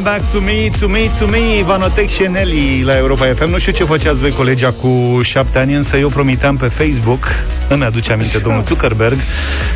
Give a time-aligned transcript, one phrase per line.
[0.00, 3.58] Come back to me, to me, to me Vanotec și Nelly la Europa FM Nu
[3.58, 7.26] știu ce făceați voi colegii cu șapte ani Însă eu promiteam pe Facebook
[7.68, 8.44] Îmi aduce aminte Așa.
[8.44, 9.16] domnul Zuckerberg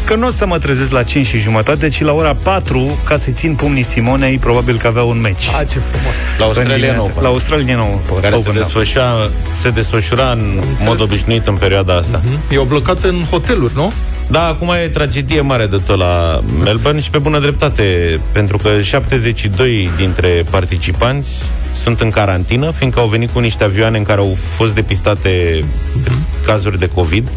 [0.04, 3.16] Că nu o să mă trezesc la 5 și jumătate Ci la ora 4 Ca
[3.16, 7.22] să țin pumnii Simonei Probabil că avea un meci A, ce frumos La Australia Open
[7.22, 12.52] La Australia Open Care se desfășura, se desfășura în mod obișnuit în perioada asta uh-huh.
[12.52, 13.92] E o blocat în hoteluri, nu?
[14.26, 18.80] Da, acum e tragedie mare de tot la Melbourne și pe bună dreptate, pentru că
[18.80, 24.36] 72 dintre participanți sunt în carantină, fiindcă au venit cu niște avioane în care au
[24.56, 26.46] fost depistate uh-huh.
[26.46, 27.28] cazuri de COVID.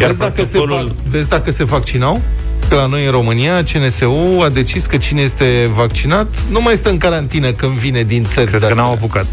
[0.00, 2.22] Iar vezi, dacă se fac, vezi dacă se vaccinau?
[2.68, 6.88] Că la noi în România CNSU a decis că cine este vaccinat nu mai este
[6.88, 9.26] în carantină când vine din țări Cred că n-au apucat.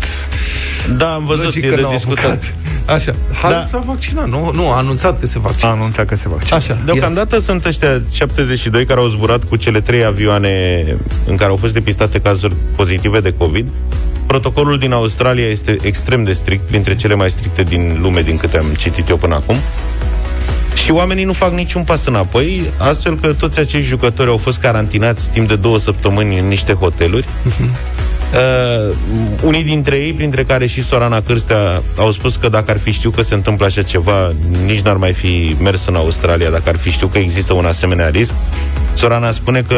[0.98, 2.26] Da, am văzut, Logic e de discutat.
[2.26, 2.54] Apucat.
[2.86, 3.16] Așa.
[3.42, 3.68] Harald da.
[3.68, 4.52] s-a vaccinat, nu?
[4.54, 5.78] Nu, a anunțat că se vaccinează.
[5.78, 6.72] A anunțat că se vaccinează.
[6.72, 6.82] Așa.
[6.86, 7.44] Deocamdată yes.
[7.44, 10.84] sunt ăștia 72 care au zburat cu cele trei avioane
[11.26, 13.68] în care au fost depistate cazuri pozitive de COVID.
[14.26, 18.58] Protocolul din Australia este extrem de strict, printre cele mai stricte din lume, din câte
[18.58, 19.56] am citit eu până acum.
[20.84, 25.30] Și oamenii nu fac niciun pas înapoi, astfel că toți acești jucători au fost carantinați
[25.30, 27.26] timp de două săptămâni în niște hoteluri.
[27.26, 27.95] Uh-huh.
[28.34, 28.96] Uh,
[29.44, 33.16] unii dintre ei, printre care și Sorana Cârstea, au spus că dacă ar fi știut
[33.16, 34.34] că se întâmplă așa ceva,
[34.66, 38.10] nici n-ar mai fi mers în Australia, dacă ar fi știut că există un asemenea
[38.10, 38.34] risc.
[38.94, 39.78] Sorana spune că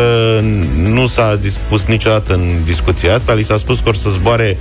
[0.82, 4.58] nu s-a dispus niciodată în discuția asta, li s-a spus că or să zboare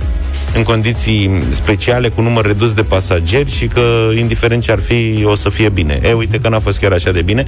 [0.55, 3.81] în condiții speciale, cu număr redus de pasageri și că,
[4.17, 5.99] indiferent ce ar fi, o să fie bine.
[6.03, 7.47] E, uite că n-a fost chiar așa de bine.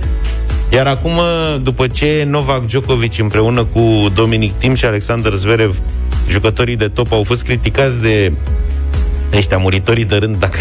[0.70, 1.20] Iar acum,
[1.62, 5.82] după ce Novak Djokovic împreună cu Dominic Tim și Alexander Zverev,
[6.30, 8.32] jucătorii de top, au fost criticați de
[9.34, 10.58] ăștia muritorii de rând, dacă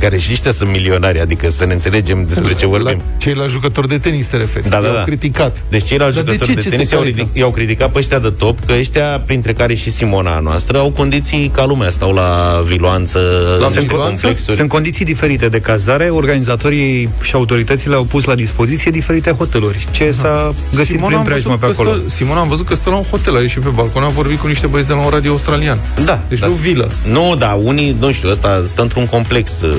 [0.00, 2.86] care și ăștia sunt milionari, adică să ne înțelegem despre ce vorbim.
[2.86, 4.68] La ceilalți jucători de tenis te referi.
[4.68, 4.94] Da, da, da.
[4.94, 5.62] I-au criticat.
[5.68, 6.68] Deci ceilalți Dar jucători de, ce?
[6.68, 9.90] de tenis i-au, ridic, i-au criticat pe ăștia de top, că ăștia, printre care și
[9.90, 13.20] Simona noastră, au condiții ca lumea, stau la viloanță,
[13.60, 14.56] la sunt, complexuri.
[14.56, 19.86] sunt condiții diferite de cazare, organizatorii și autoritățile au pus la dispoziție diferite hoteluri.
[19.90, 20.12] Ce Aha.
[20.12, 21.94] s-a găsit Simona prin preajmă pe acolo?
[21.94, 24.38] Stă, Simona am văzut că stă la un hotel, a ieșit pe balcon, a vorbit
[24.38, 25.78] cu niște băieți de la un radio australian.
[26.04, 26.22] Da.
[26.28, 26.46] Deci da.
[26.46, 26.90] nu vilă.
[27.08, 29.74] Nu, da, unii, nu știu, ăsta stă într-un complex uh,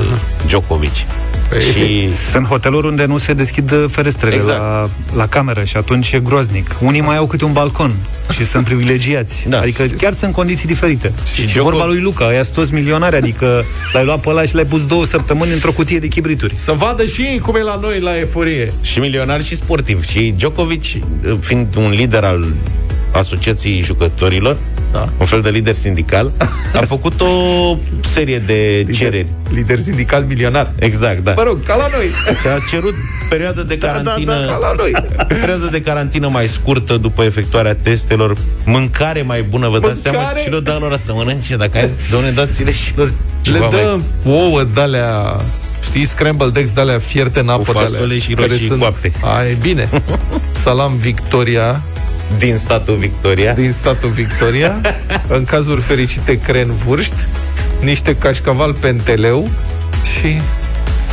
[0.45, 1.05] Djokovic mici.
[1.49, 2.09] Păi, și...
[2.31, 4.59] Sunt hoteluri unde nu se deschid ferestrele exact.
[4.59, 6.75] la, la cameră și atunci e groaznic.
[6.79, 7.95] Unii mai au câte un balcon
[8.31, 9.45] și sunt privilegiați.
[9.49, 9.59] Da.
[9.59, 11.11] Adică chiar sunt condiții diferite.
[11.33, 13.63] Și, și vorba lui Luca, ăia sunt toți milionari, adică
[13.93, 16.53] l-ai luat pe ăla și l-ai pus două săptămâni într-o cutie de chibrituri.
[16.57, 18.73] Să vadă și ei cum e la noi la eforie.
[18.81, 20.03] Și milionar și sportiv.
[20.03, 20.83] Și Djokovic,
[21.39, 22.45] fiind un lider al
[23.11, 24.57] Asociației Jucătorilor,
[24.91, 25.09] da.
[25.17, 26.31] un fel de lider sindical,
[26.79, 27.27] a făcut o
[27.99, 29.27] serie de lider, cereri.
[29.53, 30.71] Lider sindical milionar.
[30.79, 31.33] Exact, da.
[31.35, 32.05] Mă rog, ca la noi.
[32.41, 32.93] Și a cerut
[33.29, 34.91] perioadă de carantină, da, da, da, ca la noi.
[35.27, 38.35] perioadă de carantină mai scurtă după efectuarea testelor,
[38.65, 42.09] mâncare mai bună, vă dați seama și le dă lor să mănânce, dacă ai zis,
[42.09, 43.11] doamne, dați-le și lor
[43.43, 44.35] Le dă mai...
[44.35, 45.41] ouă de-alea
[45.83, 48.79] Știi, scrambled eggs de-alea fierte în apă Cu fasole și roșii sunt...
[48.79, 49.11] coapte.
[49.23, 49.89] A, e bine.
[50.63, 51.81] Salam Victoria,
[52.37, 53.53] din statul Victoria.
[53.53, 54.81] Din statul Victoria.
[55.37, 57.15] în cazuri fericite, cren vârști,
[57.81, 59.49] niște cașcaval penteleu
[60.17, 60.41] și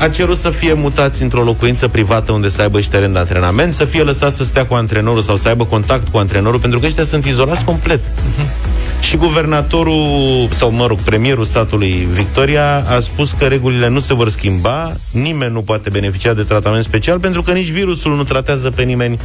[0.00, 3.74] a cerut să fie mutați într-o locuință privată unde să aibă și teren de antrenament,
[3.74, 6.86] să fie lăsat să stea cu antrenorul sau să aibă contact cu antrenorul, pentru că
[6.86, 8.00] ăștia sunt izolați complet.
[8.00, 8.67] Uh-huh.
[9.00, 14.28] Și guvernatorul, sau mă rog, premierul statului Victoria a spus că regulile nu se vor
[14.28, 18.82] schimba, nimeni nu poate beneficia de tratament special, pentru că nici virusul nu tratează pe
[18.82, 19.18] nimeni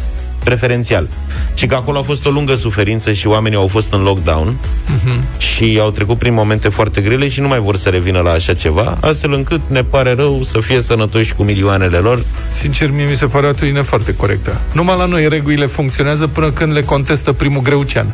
[0.43, 1.07] preferențial.
[1.53, 5.37] Și că acolo a fost o lungă suferință și oamenii au fost în lockdown uh-huh.
[5.37, 8.53] și au trecut prin momente foarte grele și nu mai vor să revină la așa
[8.53, 12.23] ceva, astfel încât ne pare rău să fie sănătoși cu milioanele lor.
[12.47, 14.61] Sincer, mie mi se pare o atitudine foarte corectă.
[14.71, 18.13] Numai la noi regulile funcționează până când le contestă primul greucean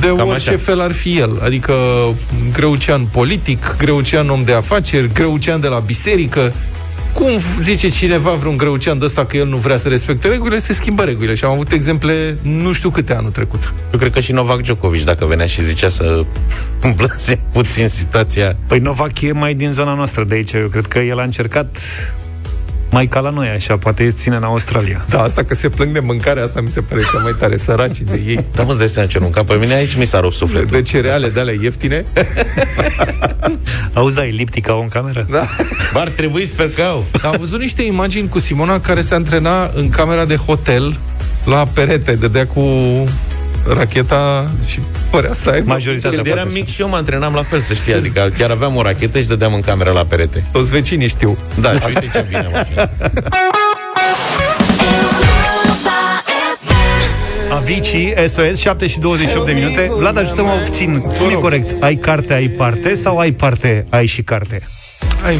[0.00, 0.58] de Cam orice așa.
[0.58, 1.38] fel ar fi el.
[1.42, 1.74] Adică
[2.52, 6.52] greucean politic, greucean om de afaceri, greucean de la biserică.
[7.12, 10.72] Cum zice cineva vreun greucean de ăsta că el nu vrea să respecte regulile, se
[10.72, 11.34] schimbă regulile.
[11.34, 13.74] Și am avut exemple nu știu câte anul trecut.
[13.92, 16.24] Eu cred că și Novak Djokovic, dacă venea și zicea să
[16.82, 18.56] îmblânze puțin situația.
[18.66, 20.52] Păi Novak e mai din zona noastră de aici.
[20.52, 21.76] Eu cred că el a încercat
[22.90, 25.04] mai ca la noi, așa, poate ține în Australia.
[25.08, 27.98] Da, asta că se plâng de mâncare, asta mi se pare cea mai tare, săraci
[27.98, 28.46] de ei.
[28.54, 30.68] Da, mă îți ce nu, ca pe mine aici mi s-a rupt sufletul.
[30.70, 32.04] De cereale de alea ieftine?
[33.92, 35.26] Auzi, da, eliptica o în cameră?
[35.30, 35.46] Da.
[35.94, 37.04] Ar trebui, sper că au.
[37.22, 40.96] Am văzut niște imagini cu Simona care se antrena în camera de hotel
[41.44, 42.62] la perete, dădea cu
[43.66, 45.68] racheta și părea să aibă.
[45.68, 47.94] Majoritatea Când eram mic și eu mă antrenam la fel, să știi.
[47.94, 50.44] Adică chiar aveam o rachetă și dădeam în camera la perete.
[50.52, 51.38] Toți vecinii știu.
[51.60, 52.66] Da, și uite ce bine mă
[57.64, 59.90] Vici, SOS, 7 și 28 de minute.
[59.98, 61.00] Vlad, ajută-mă puțin.
[61.00, 61.82] Cum e corect?
[61.82, 64.62] Ai carte, ai parte sau ai parte, ai și carte?
[65.24, 65.38] Ai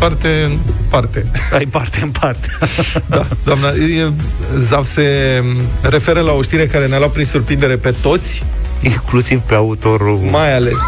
[0.00, 0.58] parte în
[0.88, 1.26] parte.
[1.58, 2.48] Ai parte în parte.
[3.08, 4.12] da, doamna, e,
[4.56, 5.42] Zav se
[5.82, 8.42] referă la o știre care ne-a luat prin surprindere pe toți.
[8.82, 10.18] Inclusiv pe autorul.
[10.30, 10.78] Mai ales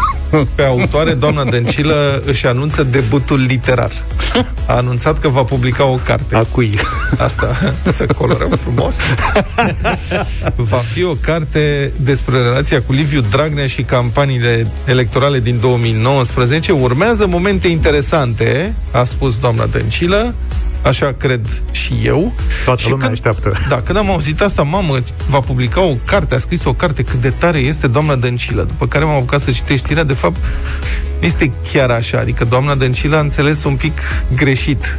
[0.55, 3.91] pe autoare, doamna Dăncilă își anunță debutul literar.
[4.65, 6.35] A anunțat că va publica o carte.
[6.35, 6.79] A cui?
[7.17, 8.97] Asta, să colorăm frumos.
[10.55, 16.71] Va fi o carte despre relația cu Liviu Dragnea și campaniile electorale din 2019.
[16.71, 20.33] Urmează momente interesante, a spus doamna Dăncilă.
[20.83, 22.33] Așa cred și eu.
[22.65, 23.59] Toată și lumea când, așteaptă.
[23.69, 24.99] Da, când am auzit asta, mamă,
[25.29, 28.61] va publica o carte, a scris o carte, cât de tare este doamna Dăncilă.
[28.61, 30.37] După care m-am apucat să citești știrea, de fapt,
[31.19, 32.17] este chiar așa.
[32.19, 33.99] Adică doamna Dăncilă a înțeles un pic
[34.35, 34.97] greșit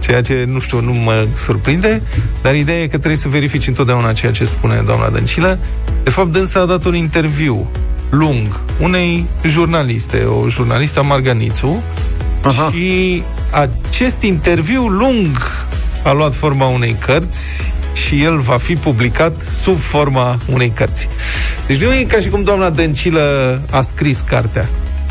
[0.00, 2.02] ceea ce, nu știu, nu mă surprinde,
[2.42, 5.58] dar ideea e că trebuie să verifici întotdeauna ceea ce spune doamna Dăncilă.
[6.02, 7.70] De fapt, dânsa a dat un interviu
[8.10, 11.82] lung unei jurnaliste, o jurnalistă Marganițu,
[12.42, 12.70] Aha.
[12.72, 15.36] și acest interviu lung
[16.04, 17.60] a luat forma unei cărți
[17.92, 21.08] și el va fi publicat sub forma unei cărți.
[21.66, 24.68] Deci nu e ca și cum doamna Dăncilă a scris cartea.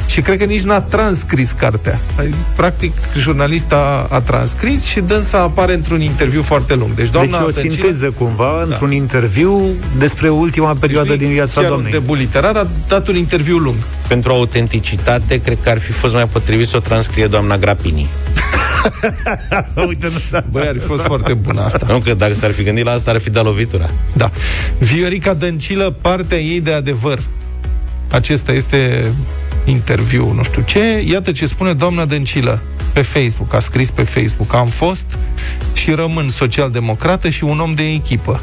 [0.09, 1.99] Și cred că nici n-a transcris cartea.
[2.55, 6.93] Practic, jurnalista a transcris și dânsa apare într-un interviu foarte lung.
[6.93, 8.63] Deci, doamna deci o Dăncilă, sinteză cumva, da.
[8.63, 11.91] într-un interviu despre ultima perioadă deci, din viața chiar doamnei.
[11.91, 13.75] de literar a dat un interviu lung.
[14.07, 18.07] Pentru autenticitate, cred că ar fi fost mai potrivit să o transcrie doamna Grapini.
[19.87, 20.43] Uite, nu, da.
[20.51, 21.85] Băi, ar fi fost foarte bună asta.
[21.87, 23.89] Nu, că dacă s-ar fi gândit la asta, ar fi dat lovitura.
[24.13, 24.31] Da.
[24.79, 27.19] Viorica Dăncilă, partea ei de adevăr.
[28.11, 29.11] Acesta este
[29.69, 31.03] interviu, nu știu ce.
[31.07, 32.61] Iată ce spune doamna Dăncilă
[32.93, 34.53] pe Facebook, a scris pe Facebook.
[34.53, 35.05] Am fost
[35.73, 38.39] și rămân social-democrată și un om de echipă.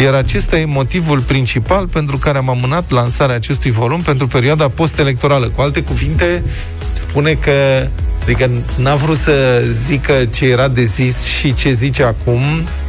[0.00, 5.48] Iar acesta e motivul principal pentru care am amânat lansarea acestui volum pentru perioada post-electorală.
[5.48, 6.42] Cu alte cuvinte,
[6.92, 7.52] spune că
[8.28, 12.42] Adică n-a vrut să zică ce era de zis și ce zice acum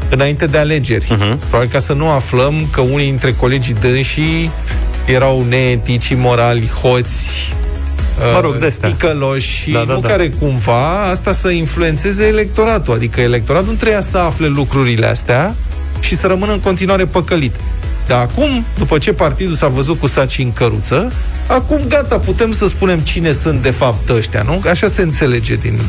[0.10, 1.06] înainte de alegeri.
[1.06, 1.39] Uh-huh.
[1.48, 4.51] Probabil ca să nu aflăm că unii dintre colegii dânsii
[5.14, 7.54] erau neetici, morali, hoți,
[8.34, 10.08] mă rog, de ticăloși da, da, nu da.
[10.08, 12.94] care cumva asta să influențeze electoratul.
[12.94, 15.56] Adică electoratul nu trebuia să afle lucrurile astea
[16.00, 17.56] și să rămână în continuare păcălit.
[18.08, 21.12] Dar acum, după ce partidul s-a văzut cu saci în căruță,
[21.48, 24.62] acum gata, putem să spunem cine sunt de fapt ăștia, nu?
[24.70, 25.80] Așa se înțelege din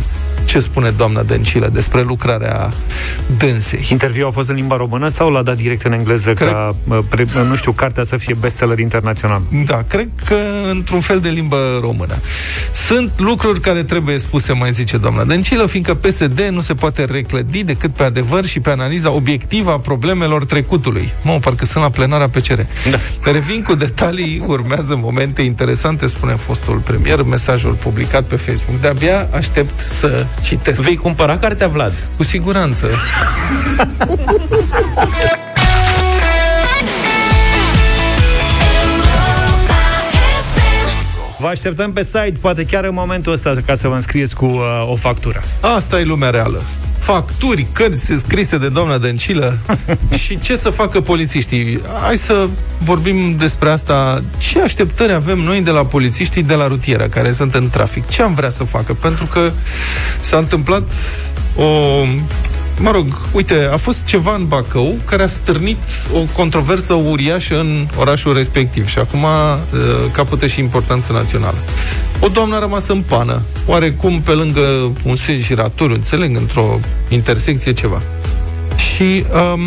[0.51, 2.71] ce spune doamna Dăncilă despre lucrarea
[3.39, 3.87] dânsei.
[3.91, 6.49] Interviul a fost în limba română sau l-a dat direct în engleză cred...
[6.49, 6.77] ca,
[7.09, 9.43] pre, nu știu, cartea să fie bestseller internațional?
[9.67, 10.37] Da, cred că
[10.71, 12.15] într-un fel de limbă română.
[12.73, 17.65] Sunt lucruri care trebuie spuse, mai zice doamna Dăncilă, fiindcă PSD nu se poate reclădi
[17.65, 21.13] decât pe adevăr și pe analiza obiectivă a problemelor trecutului.
[21.23, 22.61] Mă, parcă sunt la plenara PCR.
[22.91, 22.99] Da.
[23.33, 28.81] Revin cu detalii, urmează momente interesante, spune fostul premier, mesajul publicat pe Facebook.
[28.81, 30.81] De-abia aștept să citesc.
[30.81, 31.93] Vei cumpăra cartea Vlad?
[32.17, 32.87] Cu siguranță.
[41.39, 44.89] Vă așteptăm pe site, poate chiar în momentul ăsta, ca să vă înscrieți cu uh,
[44.91, 45.43] o factură.
[45.61, 46.63] Asta e lumea reală.
[47.01, 49.59] Facturi, cărți scrise de doamna Dăncilă
[50.25, 51.81] și ce să facă polițiștii.
[52.03, 54.23] Hai să vorbim despre asta.
[54.39, 58.09] Ce așteptări avem noi de la polițiștii de la rutieră care sunt în trafic?
[58.09, 58.95] Ce am vrea să facă?
[58.95, 59.51] Pentru că
[60.21, 60.83] s-a întâmplat
[61.57, 61.65] o
[62.81, 65.77] mă rog, uite, a fost ceva în Bacău care a stârnit
[66.15, 69.29] o controversă uriașă în orașul respectiv și acum uh,
[70.13, 71.57] capătă și importanță națională.
[72.21, 77.73] O doamnă a rămas în pană, oarecum pe lângă un sens giratoriu, înțeleg, într-o intersecție
[77.73, 78.03] ceva.
[78.77, 79.61] Și um,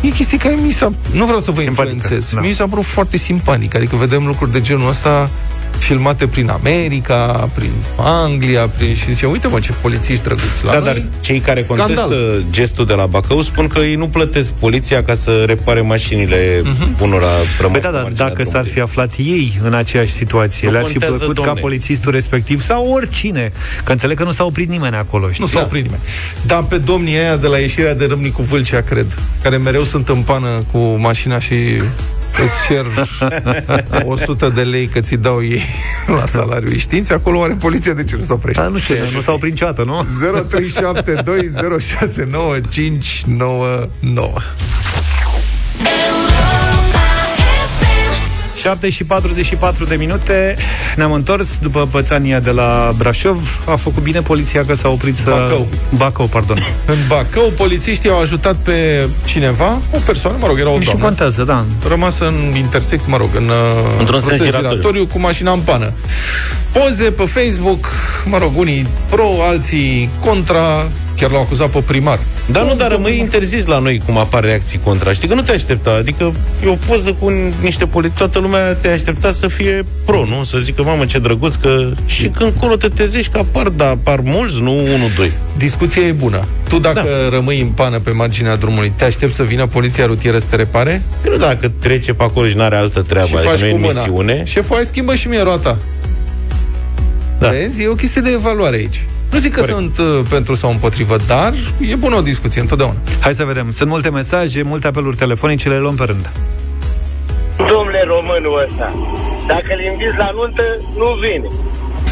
[0.01, 0.93] E chestii care mi s-a...
[1.11, 2.31] Nu vreau să vă Simpatică, influențez.
[2.33, 2.39] Da.
[2.39, 3.75] Mi s-a părut foarte simpatic.
[3.75, 5.29] Adică vedem lucruri de genul ăsta
[5.77, 8.95] filmate prin America, prin Anglia, prin...
[8.95, 10.85] și zice, uite mă, ce polițiști drăguți la Da, noi.
[10.85, 11.95] dar cei care Scandal.
[11.95, 16.61] contestă gestul de la Bacău spun că ei nu plătesc poliția ca să repare mașinile
[16.61, 17.01] uh-huh.
[17.01, 17.27] unora
[17.71, 21.51] Păi da, dar dacă s-ar fi aflat ei în aceeași situație, le-ar fi plăcut domne.
[21.51, 23.51] ca polițistul respectiv sau oricine,
[23.83, 25.29] că înțeleg că nu s-a oprit nimeni acolo.
[25.29, 25.43] Știi?
[25.43, 26.01] Nu s-a oprit nimeni.
[26.45, 29.05] Dar pe domnii aia de la ieșirea de Râmnicu Vâlcea, cred,
[29.41, 31.55] care mereu sunt în pană cu mașina și
[32.41, 32.85] îți cer
[34.05, 35.61] 100 de lei că ți dau ei
[36.07, 36.77] la salariu.
[36.77, 38.61] Științi, acolo are poliția de ce nu s-a oprește.
[38.61, 40.05] A, nu știu, nu s-au oprit niciodată, nu?
[44.03, 46.12] 0372069599
[48.63, 50.55] 7 și 44 de minute.
[50.95, 53.59] Ne-am întors după pățania de la Brașov.
[53.65, 55.29] A făcut bine poliția că s-a oprit să...
[55.29, 55.67] Bacău.
[55.95, 56.57] Bacău, pardon.
[56.85, 59.81] În Bacău, polițiștii au ajutat pe cineva?
[59.93, 60.89] O persoană, mă rog, era o doamnă.
[60.89, 61.65] Și contează, da.
[61.87, 64.69] Rămasă în intersect, mă rog, în uh, Într-un sens giratoriu.
[64.69, 65.91] giratoriu Cu mașina în pană.
[66.71, 67.87] Poze pe Facebook,
[68.25, 72.19] mă rog, unii pro, alții contra Chiar l-au acuzat pe primar.
[72.51, 75.13] Da, nu, dar rămâi interzis la noi cum apar reacții contra.
[75.13, 75.91] Știi că nu te aștepta.
[75.91, 76.33] Adică
[76.65, 78.17] e o poză cu niște politici.
[78.17, 80.43] Toată lumea te aștepta să fie pro, nu?
[80.43, 81.91] Să zică, mamă, ce drăguț că...
[82.05, 85.31] Și când colo te trezești că apar, da, apar mulți, nu unul, doi.
[85.57, 86.47] Discuția e bună.
[86.69, 87.29] Tu dacă da.
[87.35, 91.01] rămâi în pană pe marginea drumului, te aștepți să vină poliția rutieră să te repare?
[91.21, 93.69] Păi nu dacă trece pe acolo și n-are altă treabă, și adică faci nu e
[93.69, 93.99] cu în mâna.
[93.99, 94.43] misiune.
[94.45, 95.77] Șeful, hai schimbă și mie roata.
[97.39, 97.49] Da.
[97.49, 97.81] Vezi?
[97.81, 99.05] E o chestie de evaluare aici.
[99.33, 99.77] Nu zic că Corect.
[99.77, 102.97] sunt uh, pentru sau împotrivă, dar e bună o discuție întotdeauna.
[103.19, 106.31] Hai să vedem, sunt multe mesaje, multe apeluri telefonice Le luăm pe rând
[107.57, 108.87] Domnule românul ăsta,
[109.47, 110.63] dacă îl inviți la nuntă,
[110.97, 111.47] nu vine.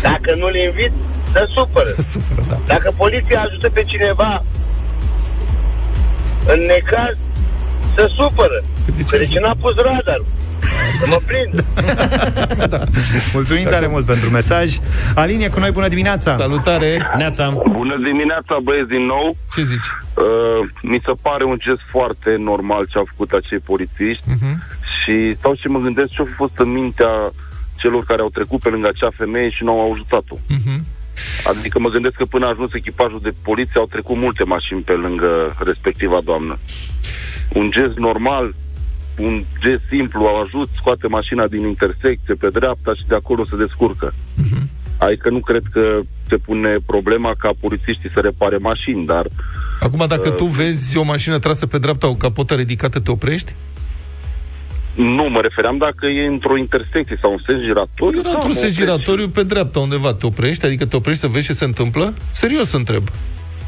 [0.01, 0.93] Dacă nu-l inviți,
[1.33, 1.85] se supără.
[1.95, 2.59] Se supără, da.
[2.65, 4.43] Dacă poliția ajută pe cineva
[6.47, 7.15] în necaz,
[7.95, 8.63] se supără.
[8.97, 10.25] De ce Că de ce n-a pus radarul?
[11.01, 11.63] Să mă prind.
[13.33, 14.77] Mulțumim tare mult pentru mesaj
[15.15, 17.07] Alinie cu noi, bună dimineața Salutare!
[17.17, 17.49] Neața.
[17.69, 19.37] Bună dimineața, băieți, din nou.
[19.55, 19.89] Ce zici?
[20.15, 24.55] Uh, mi se pare un gest foarte normal ce au făcut acei polițiști Uh-huh.
[25.03, 27.13] și stau și mă gândesc ce a fost în mintea
[27.77, 30.35] celor care au trecut pe lângă acea femeie și nu au ajutat-o.
[30.35, 30.79] Uh-huh.
[31.49, 34.91] Adică mă gândesc că până a ajuns echipajul de poliție au trecut multe mașini pe
[34.91, 36.59] lângă respectiva doamnă.
[37.53, 38.53] Un gest normal,
[39.25, 43.55] un gest simplu, au ajut, scoate mașina din intersecție pe dreapta și de acolo se
[43.55, 44.13] descurcă.
[44.13, 44.63] Uh-huh.
[44.97, 49.25] Adică nu cred că se pune problema ca polițiștii să repare mașini, dar
[49.79, 53.53] Acum, dacă tu vezi o mașină trasă pe dreapta, o capotă ridicată, te oprești?
[54.95, 58.19] Nu, mă refeream dacă e într-o intersecție sau un sens giratoriu.
[58.19, 58.75] Era da, într-un mă sens opresc.
[58.75, 60.13] giratoriu pe dreapta undeva.
[60.13, 60.65] Te oprești?
[60.65, 62.13] Adică te oprești să vezi ce se întâmplă?
[62.31, 63.03] Serios întreb.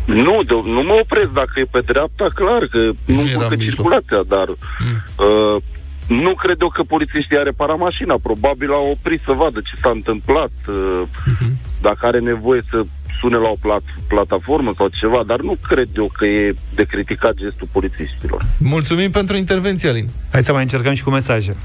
[0.05, 3.59] Nu, de, nu mă opresc dacă e pe dreapta, clar că nu era blocă în
[3.59, 3.59] mijloc.
[3.59, 5.61] circulația, dar uh,
[6.07, 8.15] nu cred eu că polițiștii a reparat mașina.
[8.23, 11.51] Probabil au oprit să vadă ce s-a întâmplat, uh, Mhm.
[11.81, 12.83] dacă are nevoie să
[13.23, 17.33] sune la o plat, plataformă sau ceva, dar nu cred eu că e de criticat
[17.33, 18.41] gestul polițiștilor.
[18.57, 20.07] Mulțumim pentru intervenție, Alin.
[20.31, 21.55] Hai să mai încercăm și cu mesaje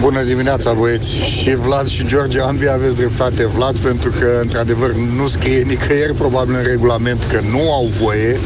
[0.00, 1.10] Bună dimineața, băieți!
[1.16, 3.46] Și Vlad și George, ambii aveți dreptate.
[3.46, 8.36] Vlad, pentru că, într-adevăr, nu scrie nicăieri, probabil, în regulament că nu au voie,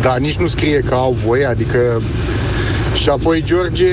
[0.00, 2.02] dar nici nu scrie că au voie, adică...
[2.94, 3.86] Și apoi George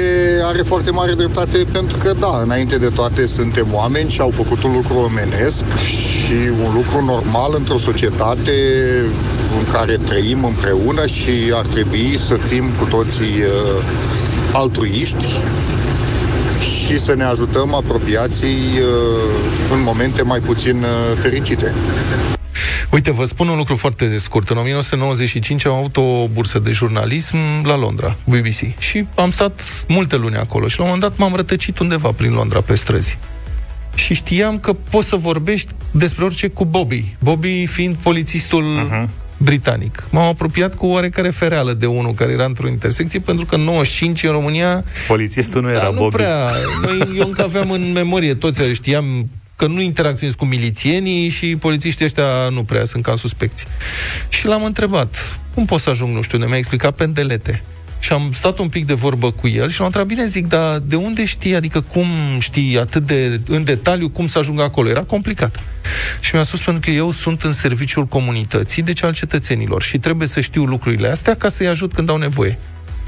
[0.44, 4.64] are foarte mare dreptate pentru că, da, înainte de toate suntem oameni și au făcut
[4.64, 6.34] un lucru omenesc și
[6.66, 8.52] un lucru normal într-o societate
[9.58, 13.84] în care trăim împreună și ar trebui să fim cu toții uh,
[14.54, 15.26] altruiști
[16.62, 21.74] și să ne ajutăm apropiații uh, în momente mai puțin uh, fericite.
[22.92, 24.50] Uite, vă spun un lucru foarte scurt.
[24.50, 28.80] În 1995 am avut o bursă de jurnalism la Londra, BBC.
[28.80, 32.34] Și am stat multe luni acolo și la un moment dat m-am rătăcit undeva prin
[32.34, 33.18] Londra, pe străzi.
[33.96, 37.16] Și știam că poți să vorbești despre orice cu Bobby.
[37.20, 39.10] Bobby fiind polițistul uh-huh.
[39.38, 40.08] britanic.
[40.10, 44.24] M-am apropiat cu oarecare fereală de unul care era într-o intersecție, pentru că în 95
[44.24, 46.52] în România Polițistul nu era da, nu Bobby prea.
[46.82, 49.30] Noi, eu încă aveam în memorie, toți știam
[49.60, 53.66] că nu interacționez cu milițienii și polițiștii ăștia nu prea sunt ca suspecți.
[54.30, 57.64] Și l-am întrebat, cum pot să ajung, nu știu, ne mi-a explicat pendelete.
[58.00, 60.80] Și am stat un pic de vorbă cu el și l-am întrebat, bine zic, dar
[60.80, 62.08] de unde știi, adică cum
[62.40, 64.90] știi atât de în detaliu cum să ajung acolo?
[64.90, 65.64] Era complicat.
[66.20, 70.28] Și mi-a spus pentru că eu sunt în serviciul comunității, deci al cetățenilor și trebuie
[70.28, 72.58] să știu lucrurile astea ca să-i ajut când au nevoie.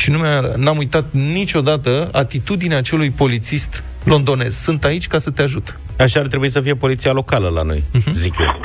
[0.02, 4.56] Și nu mi-a, n-am uitat niciodată atitudinea acelui polițist londonez.
[4.56, 5.80] Sunt aici ca să te ajut.
[6.00, 8.12] Așa ar trebui să fie poliția locală la noi, uh-huh.
[8.14, 8.60] zic eu.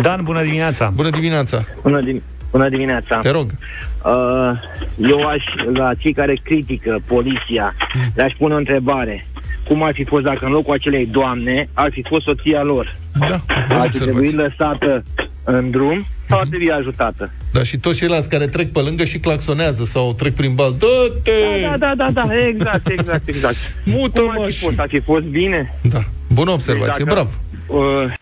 [0.00, 0.92] Dan, bună dimineața!
[0.94, 1.64] Bună dimineața!
[1.82, 3.18] Bună, din- bună dimineața!
[3.18, 3.50] Te rog!
[4.04, 4.12] Uh,
[4.96, 5.42] eu aș,
[5.74, 8.12] la cei care critică poliția, mm.
[8.14, 9.26] le-aș pune o întrebare.
[9.64, 12.96] Cum ar fi fost dacă în locul acelei doamne ar fi fost soția lor?
[13.18, 15.02] Da, ar fi trebuit lăsată
[15.44, 16.50] în drum sau ar mhm.
[16.50, 17.30] trebui ajutată?
[17.52, 20.74] Da, și toți ceilalți care trec pe lângă și claxonează sau trec prin bal.
[20.78, 21.30] Dă-te!
[21.62, 23.56] Da, da, da, da, da, exact, exact, exact.
[23.96, 24.78] Mută-mă Cum ar fi fost?
[24.78, 25.74] Ar fi fost bine?
[25.82, 27.30] Da, bună observație, deci dacă, bravo.
[27.80, 28.12] Uh,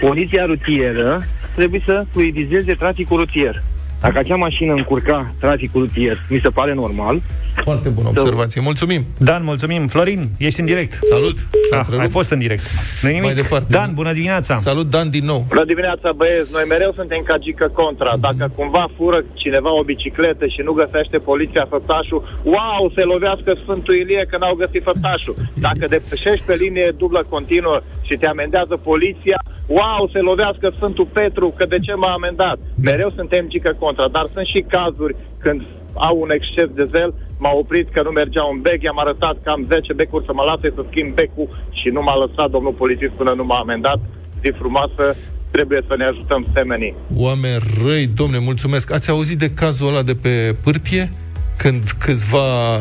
[0.00, 1.22] poliția rutieră
[1.54, 3.62] trebuie să fluidizeze traficul rutier.
[4.02, 7.20] Dacă acea mașină încurca traficul rutier, mi se pare normal.
[7.64, 8.60] Foarte bună observație.
[8.60, 9.04] Mulțumim.
[9.18, 9.86] Dan, mulțumim.
[9.86, 10.98] Florin, ești în direct.
[11.02, 11.36] Salut.
[11.70, 12.62] Da, ai fost în direct.
[13.02, 13.22] nu nimic.
[13.22, 13.66] Mai departe.
[13.70, 14.56] Dan, bună dimineața.
[14.56, 15.44] Salut, Dan, din nou.
[15.48, 16.52] Bună dimineața, băieți.
[16.52, 18.12] Noi mereu suntem ca gică contra.
[18.20, 23.94] Dacă cumva fură cineva o bicicletă și nu găsește poliția făptașul, wow, se lovească Sfântul
[23.94, 25.34] Ilie că n-au găsit făptașul.
[25.66, 29.38] Dacă depășești pe linie dublă continuă și te amendează poliția,
[29.78, 32.58] wow, se lovească Sfântul Petru, că de ce m-a amendat?
[32.82, 35.60] Mereu suntem gică contra, dar sunt și cazuri când
[35.94, 39.50] au un exces de zel, m-a oprit că nu mergea un bec, i-am arătat că
[39.50, 43.12] am 10 becuri să mă lase să schimb becul și nu m-a lăsat domnul polițist
[43.12, 44.00] până nu m-a amendat.
[44.42, 45.16] Zi frumoasă,
[45.50, 46.94] trebuie să ne ajutăm semenii.
[47.16, 48.92] Oameni răi, domne, mulțumesc.
[48.92, 51.12] Ați auzit de cazul ăla de pe pârtie?
[51.56, 52.76] Când câțiva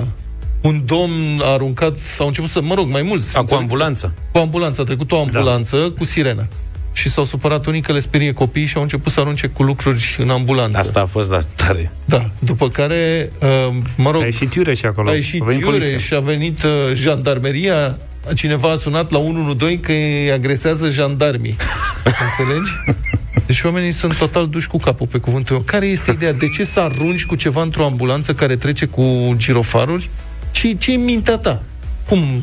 [0.62, 3.38] un domn a aruncat, sau început să, mă rog, mai mulți.
[3.38, 4.12] A, cu ambulanța.
[4.32, 5.94] Cu ambulanța, a trecut o ambulanță da.
[5.98, 6.48] cu sirenă
[6.94, 10.16] și s-au supărat unii că le sperie copiii și au început să arunce cu lucruri
[10.20, 10.80] în ambulanță.
[10.80, 11.92] Asta a fost, da, tare.
[12.06, 14.22] Da, după care, uh, mă rog...
[14.22, 15.10] A ieșit iure și acolo.
[15.10, 17.98] A ieșit iure și a venit uh, jandarmeria,
[18.36, 21.56] cineva a sunat la 112 că îi agresează jandarmii.
[22.06, 23.00] Înțelegi?
[23.46, 25.66] Deci oamenii sunt total duși cu capul pe cuvântul meu.
[25.66, 26.34] Care este ideea?
[26.34, 30.10] De ce să arunci cu ceva într-o ambulanță care trece cu girofaruri?
[30.52, 31.64] Ce, ce mintea ta?
[32.08, 32.42] Cum,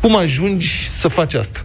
[0.00, 1.64] cum ajungi să faci asta?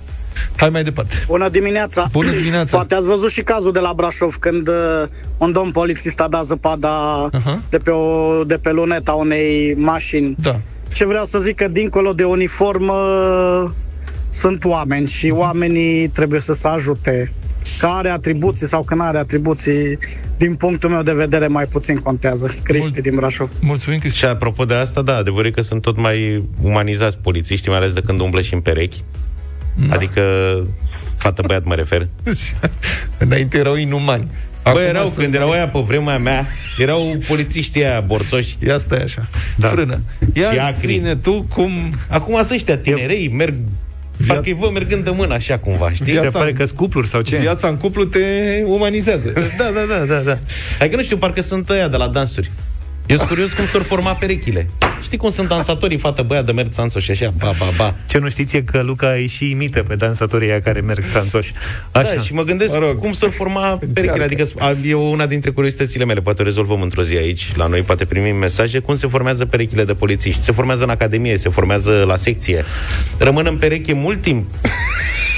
[0.55, 1.15] Hai mai departe.
[1.27, 2.07] Bună dimineața.
[2.11, 2.75] Bună dimineața.
[2.75, 5.03] Poate ați văzut și cazul de la Brașov când uh,
[5.37, 7.69] un domn polițist a dat zăpada uh-huh.
[7.69, 10.35] de, pe o, de pe luneta unei mașini.
[10.41, 10.59] Da.
[10.93, 12.93] Ce vreau să zic că dincolo de uniformă
[14.29, 15.37] sunt oameni și uh-huh.
[15.37, 17.31] oamenii trebuie să se ajute.
[17.79, 19.97] Că are atribuții sau că nu are atribuții,
[20.37, 22.53] din punctul meu de vedere, mai puțin contează.
[22.63, 23.49] Cristi Mul- din Brașov.
[23.61, 24.17] Mulțumim, Cristi.
[24.17, 28.01] Și apropo de asta, da, adevărul că sunt tot mai umanizați polițiștii, mai ales de
[28.01, 29.03] când umblă și în perechi.
[29.87, 29.95] Da.
[29.95, 30.21] Adică
[31.17, 32.07] fată băiat mă refer.
[33.17, 34.31] Înainte erau inumani.
[34.61, 38.57] Acum Bă, erau, când erau aia pe vremea mea, erau polițiștii aia borțoși.
[38.65, 39.27] Ia stai așa.
[39.55, 39.67] Da.
[39.67, 40.01] Frână.
[40.33, 41.17] Ia și acri.
[41.21, 41.71] tu cum...
[42.09, 43.55] Acum să ăștia tinerei merg
[44.17, 44.33] Via...
[44.33, 46.11] Parcă-i vă mergând de mână așa cumva, știi?
[46.11, 47.37] Viața Se pare că cupluri sau ce?
[47.37, 48.19] Viața în cuplu te
[48.65, 49.33] umanizează.
[49.59, 50.37] da, da, da, da, da.
[50.79, 52.51] Adică nu știu, parcă sunt ăia de la dansuri.
[53.05, 54.67] Eu sunt curios cum s-or forma perechile.
[55.01, 57.95] Știi cum sunt dansatorii, fată băiat de merg țanțoși și așa, ba, ba, ba.
[58.07, 61.53] Ce nu știți e că Luca îi și imită pe dansatorii aia care merg țanțoși.
[61.91, 62.13] Așa.
[62.15, 62.99] Da, și mă gândesc mă rog.
[62.99, 64.23] cum s-or forma perechile.
[64.23, 64.47] Adică
[64.85, 66.19] e una dintre curiozitățile mele.
[66.19, 68.79] Poate o rezolvăm într-o zi aici, la noi, poate primim mesaje.
[68.79, 70.41] Cum se formează perechile de polițiști?
[70.41, 72.63] Se formează în academie, se formează la secție.
[73.17, 74.49] Rămân în pereche mult timp.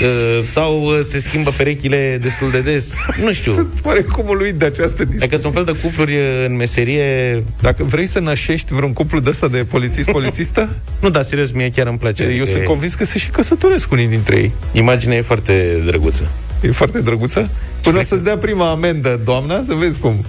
[0.02, 2.94] Uh, sau uh, se schimbă perechile destul de des.
[3.24, 3.54] Nu știu.
[3.60, 5.28] Sunt oarecum uluit de această discuție.
[5.28, 7.44] Dacă sunt fel de cupluri uh, în meserie...
[7.62, 10.70] Dacă vrei să nașești vreun cuplu de ăsta de polițist-polițistă?
[11.02, 12.24] nu, dar serios, mie chiar îmi place.
[12.24, 14.52] Eu adică sunt convins că se și căsătoresc unii dintre ei.
[14.72, 16.32] Imaginea e foarte drăguță.
[16.62, 17.50] E foarte drăguță?
[17.82, 20.26] Până să-ți dea prima amendă, doamna, să vezi cum.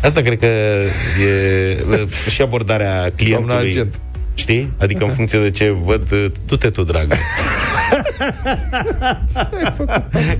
[0.00, 3.48] Asta cred că e și abordarea clientului.
[3.48, 4.00] Doamna agent.
[4.38, 4.72] Știi?
[4.76, 6.08] Adică în funcție de ce văd,
[6.46, 7.16] du-te tu, dragă.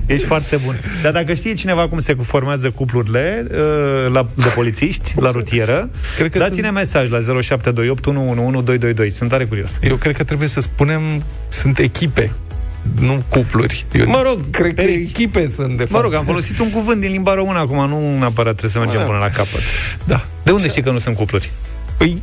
[0.05, 0.79] Ești foarte bun.
[1.01, 6.31] Dar dacă știe cineva cum se formează cuplurile uh, la, de polițiști, la rutieră, cred
[6.31, 6.73] că dați-ne sunt...
[6.73, 9.09] mesaj la 0728 111222.
[9.09, 9.71] Sunt tare curios.
[9.81, 11.01] Eu cred că trebuie să spunem
[11.47, 12.31] sunt echipe
[12.99, 13.85] nu cupluri.
[13.91, 15.91] Eu mă rog, cred că echipe sunt, de fapt.
[15.91, 19.05] Mă rog, am folosit un cuvânt din limba română acum, nu neapărat trebuie să mergem
[19.05, 19.61] până la capăt.
[20.05, 20.25] Da.
[20.43, 21.51] De unde știi că nu sunt cupluri?
[21.99, 22.21] Păi,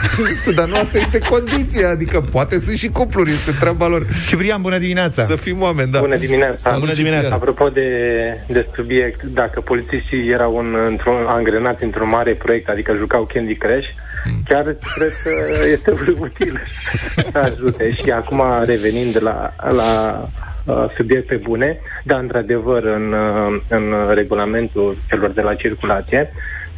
[0.56, 4.06] dar nu asta este condiția, adică poate sunt și cupluri, este treaba lor.
[4.28, 5.22] Ciprian, bună dimineața!
[5.22, 5.98] Să fim oameni, da.
[5.98, 6.56] Bună dimineața!
[6.56, 7.34] Salut, bună dimineața!
[7.34, 7.88] Apropo de,
[8.46, 13.88] de subiect, dacă polițiștii erau în, într-un, angrenați într-un mare proiect, adică jucau Candy Crush,
[14.24, 14.42] mm.
[14.48, 15.30] chiar cred că
[15.72, 15.90] este
[16.26, 16.60] util
[17.32, 17.94] să ajute.
[17.94, 20.20] Și acum, revenind la, la
[20.64, 26.30] uh, subiecte bune, dar într-adevăr în, uh, în regulamentul celor de la circulație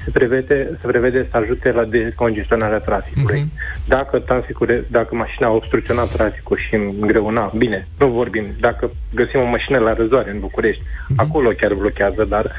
[0.07, 3.45] se prevede, se prevede să ajute la decongestionarea traficului.
[3.45, 3.85] Uh-huh.
[3.85, 9.45] Dacă, traficul, dacă mașina a obstrucționat traficul și îngreuna, bine, nu vorbim, dacă găsim o
[9.45, 11.17] mașină la răzoare în București, uh-huh.
[11.17, 12.53] acolo chiar blochează, dar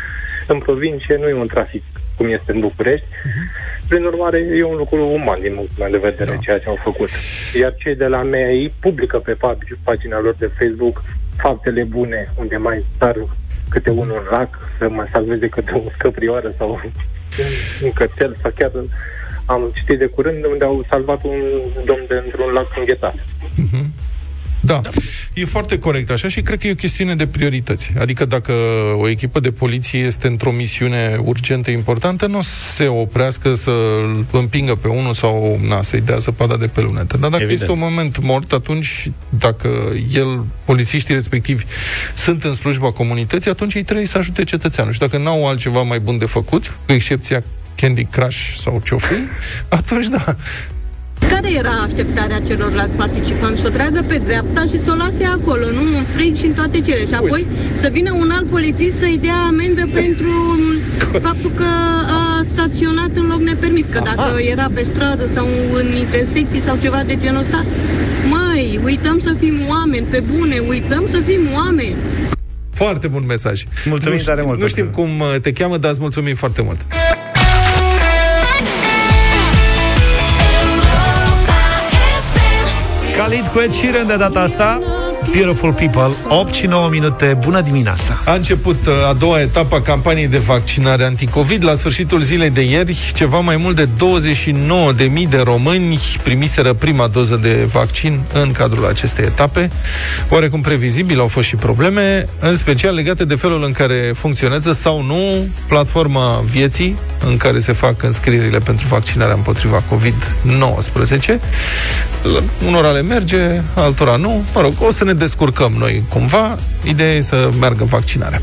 [0.48, 1.84] în provincie nu e un trafic
[2.18, 3.06] cum este în București.
[3.06, 3.88] Uh-huh.
[3.88, 6.38] Prin urmare, e un lucru uman din punctul meu de vedere, da.
[6.38, 7.10] ceea ce au făcut.
[7.60, 9.38] Iar cei de la MEI publică pe
[9.84, 11.04] pagina lor de Facebook
[11.38, 13.16] faptele bune, unde mai star
[13.70, 16.82] câte unul în lac, să mai salveze câte o scăprioară sau
[17.84, 18.72] un cățel, sau chiar
[19.46, 21.42] am citit de curând unde au salvat un
[21.86, 23.16] domn de într-un lac înghețat.
[23.16, 23.86] Uh-huh.
[24.60, 24.80] Da.
[24.84, 24.90] da.
[25.34, 27.92] E foarte corect așa și cred că e o chestiune de priorități.
[28.00, 28.54] Adică dacă
[28.98, 32.42] o echipă de poliție este într-o misiune urgentă, importantă, nu o
[32.76, 33.72] se oprească să
[34.32, 37.18] împingă pe unul sau na, să-i dea zăpada de pe lunetă.
[37.18, 37.60] Dar dacă Evident.
[37.60, 39.70] este un moment mort, atunci, dacă
[40.14, 41.64] el, polițiștii respectivi,
[42.16, 44.94] sunt în slujba comunității, atunci ei trebuie să ajute cetățeanul.
[44.94, 47.44] Și dacă n-au altceva mai bun de făcut, cu excepția
[47.76, 48.96] Candy Crush sau ce
[49.70, 50.36] atunci da,
[51.20, 53.62] care era așteptarea celorlalți participanți?
[53.62, 56.54] Să o tragă pe dreapta și să o lase acolo, nu în frig și în
[56.54, 57.06] toate cele.
[57.06, 57.78] Și apoi Uite.
[57.82, 60.32] să vină un alt polițist să-i dea amendă pentru
[61.28, 61.70] faptul că
[62.20, 63.86] a staționat în loc nepermis.
[63.86, 64.16] Că Aha.
[64.16, 67.66] dacă era pe stradă sau în intersecții sau ceva de genul ăsta,
[68.30, 71.96] mai uităm să fim oameni, pe bune, uităm să fim oameni.
[72.74, 73.64] Foarte bun mesaj.
[73.86, 74.60] Mulțumim nu, tare mult.
[74.60, 76.80] Nu știm cum uh, te cheamă, dar îți mulțumim foarte mult.
[83.28, 84.80] Khalid cu Ed Sheeran de data asta
[85.32, 88.22] Beautiful People, 8 și 9 minute, bună dimineața!
[88.26, 91.64] A început uh, a doua etapă a campaniei de vaccinare anticovid.
[91.64, 93.88] La sfârșitul zilei de ieri, ceva mai mult de
[95.24, 99.70] 29.000 de români primiseră prima doză de vaccin în cadrul acestei etape.
[100.30, 105.02] Oarecum previzibil au fost și probleme, în special legate de felul în care funcționează sau
[105.02, 111.40] nu platforma vieții în care se fac înscrierile pentru vaccinarea împotriva COVID-19.
[112.68, 114.44] Unora le merge, altora nu.
[114.54, 118.42] Mă rog, o să ne descurcăm noi cumva, ideea e să meargă vaccinarea.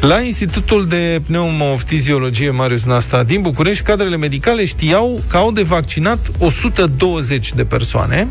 [0.00, 6.18] La Institutul de Pneumoftiziologie Marius Nasta din București, cadrele medicale știau că au de vaccinat
[6.38, 8.28] 120 de persoane.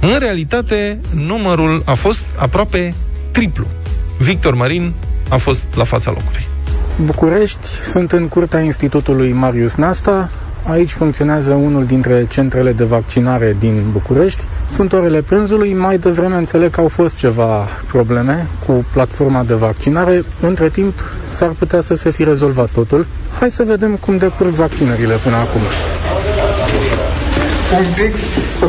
[0.00, 2.94] În realitate, numărul a fost aproape
[3.30, 3.66] triplu.
[4.18, 4.92] Victor Marin
[5.28, 6.46] a fost la fața locului.
[7.04, 10.30] București, sunt în curtea Institutului Marius Nasta,
[10.66, 14.44] Aici funcționează unul dintre centrele de vaccinare din București.
[14.74, 20.24] Sunt orele prânzului, mai devreme înțeleg că au fost ceva probleme cu platforma de vaccinare.
[20.40, 20.94] Între timp
[21.34, 23.06] s-ar putea să se fi rezolvat totul.
[23.38, 25.60] Hai să vedem cum decurg vaccinările până acum.
[27.78, 28.16] Un pic,
[28.58, 28.66] să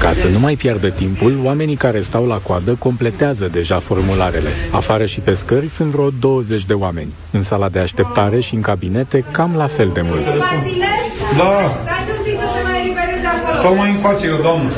[0.00, 4.48] ca să nu mai pierdă timpul, oamenii care stau la coadă completează deja formularele.
[4.70, 7.12] Afară și pe scări sunt vreo 20 de oameni.
[7.30, 10.38] În sala de așteptare și în cabinete cam la fel de mulți.
[11.36, 11.60] Da!
[13.58, 14.70] Stau mai încoace, eu, doamnă.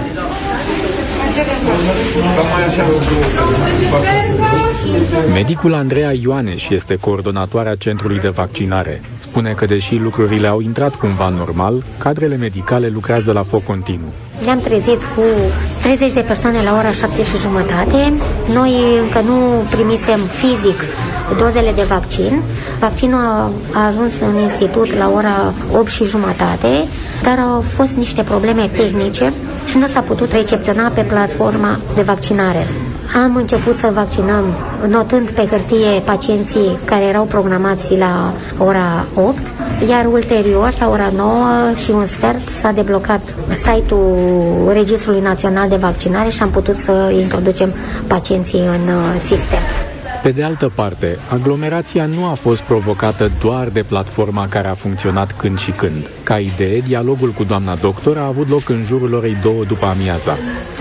[5.33, 9.03] Medicul Andreea Ioaneș este coordonatoarea centrului de vaccinare.
[9.31, 14.13] Spune că deși lucrurile au intrat cumva normal, cadrele medicale lucrează la foc continuu.
[14.45, 15.23] Ne-am trezit cu
[15.83, 18.13] 30 de persoane la ora 7 și jumătate.
[18.53, 19.39] Noi încă nu
[19.71, 20.79] primisem fizic
[21.39, 22.43] dozele de vaccin.
[22.81, 26.87] Vaccinul a, a ajuns în institut la ora 8 și jumătate,
[27.23, 29.33] dar au fost niște probleme tehnice
[29.67, 32.67] și nu s-a putut recepționa pe platforma de vaccinare.
[33.15, 34.45] Am început să vaccinăm
[34.89, 39.39] notând pe hârtie pacienții care erau programați la ora 8,
[39.89, 41.35] iar ulterior, la ora 9
[41.85, 43.21] și un sfert, s-a deblocat
[43.55, 47.73] site-ul Registrului Național de Vaccinare și am putut să introducem
[48.07, 49.90] pacienții în uh, sistem.
[50.23, 55.33] Pe de altă parte, aglomerația nu a fost provocată doar de platforma care a funcționat
[55.37, 56.11] când și când.
[56.23, 60.37] Ca idee, dialogul cu doamna doctor a avut loc în jurul orei 2 după amiaza.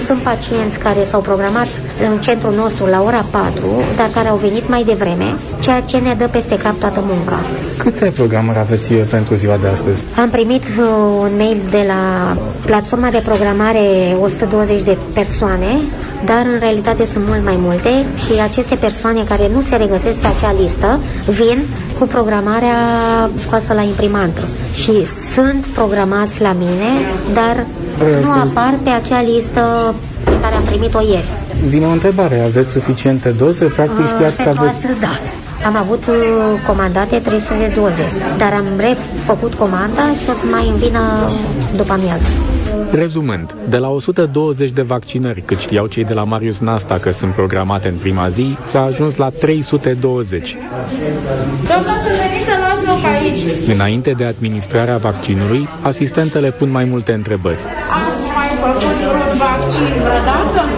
[0.05, 1.67] Sunt pacienți care s-au programat
[2.11, 3.61] în centrul nostru la ora 4,
[3.95, 7.39] dar care au venit mai devreme, ceea ce ne dă peste cap toată munca.
[7.77, 10.01] Câte programări aveți pentru ziua de astăzi?
[10.15, 10.85] Am primit uh,
[11.19, 15.81] un mail de la platforma de programare 120 de persoane,
[16.25, 17.89] dar în realitate sunt mult mai multe
[18.23, 21.59] și aceste persoane care nu se regăsesc pe acea listă vin
[21.99, 22.79] cu programarea
[23.35, 24.93] scoasă la imprimantă și
[25.33, 26.89] sunt programați la mine,
[27.33, 27.65] dar
[28.23, 31.29] nu apar pe acea listă pe care am primit-o ieri.
[31.67, 33.65] Vine o întrebare, aveți suficiente doze?
[33.65, 34.75] Practic știați uh, că aveți...
[34.75, 35.19] astăzi, da.
[35.65, 36.15] Am avut uh,
[36.67, 37.97] comandate 320,
[38.37, 41.29] dar am refăcut comanda și o să mai îmi vină
[41.75, 42.25] după amiază.
[42.91, 47.33] Rezumând, de la 120 de vaccinări, cât știau cei de la Marius Nasta că sunt
[47.33, 50.57] programate în prima zi, s-a ajuns la 320.
[51.67, 53.69] Deocamdată veni să luați loc aici.
[53.73, 57.57] Înainte de administrarea vaccinului, asistentele pun mai multe întrebări.
[57.57, 60.68] Ați mai făcut un vaccin vreodată?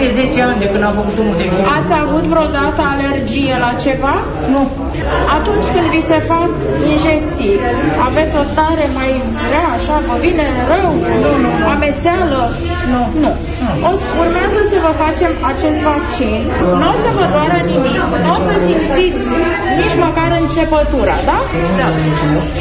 [0.00, 1.66] Nu, de mult, să fie 10 ani de când am făcut unul de mult.
[1.78, 4.16] Ați avut vreodată alergie la ceva?
[4.54, 4.62] Nu.
[5.36, 6.50] Atunci când vi se fac
[6.92, 7.56] injecții,
[8.08, 9.10] aveți o stare mai
[9.52, 10.90] rea, așa, vă vine rău,
[11.22, 11.50] nu, nu.
[11.74, 12.40] amețeală?
[12.92, 13.02] Nu.
[13.24, 13.32] Nu.
[13.88, 13.90] O,
[14.22, 16.40] urmează să vă facem acest vaccin.
[16.80, 19.26] Nu o să vă doară nimic, nu o să simțiți
[19.80, 21.38] nici măcar începătura, da?
[21.80, 21.88] Da.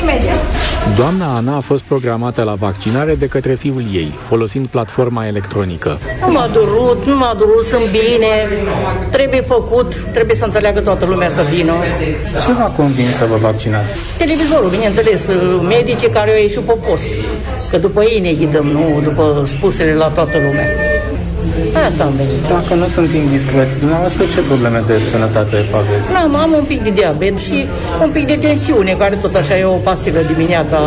[0.02, 0.41] Imediat.
[0.96, 6.00] Doamna Ana a fost programată la vaccinare de către fiul ei, folosind platforma electronică.
[6.26, 8.50] Nu m-a durut, nu m-a durut, sunt bine,
[9.12, 11.74] trebuie făcut, trebuie să înțeleagă toată lumea să vină.
[12.46, 13.92] Ce v-a convins să vă vaccinați?
[14.18, 15.30] Televizorul, bineînțeles,
[15.68, 17.08] medicii care au ieșit pe post,
[17.70, 20.68] că după ei ne ghidăm, nu după spusele la toată lumea.
[21.88, 22.41] Asta am venit.
[22.48, 26.08] Dacă nu sunt indiscreți, dumneavoastră ce probleme de sănătate aveți?
[26.12, 27.65] Nu, am un pic de diabet și
[28.04, 30.78] un pic de tensiune, care tot așa e o pastilă dimineața,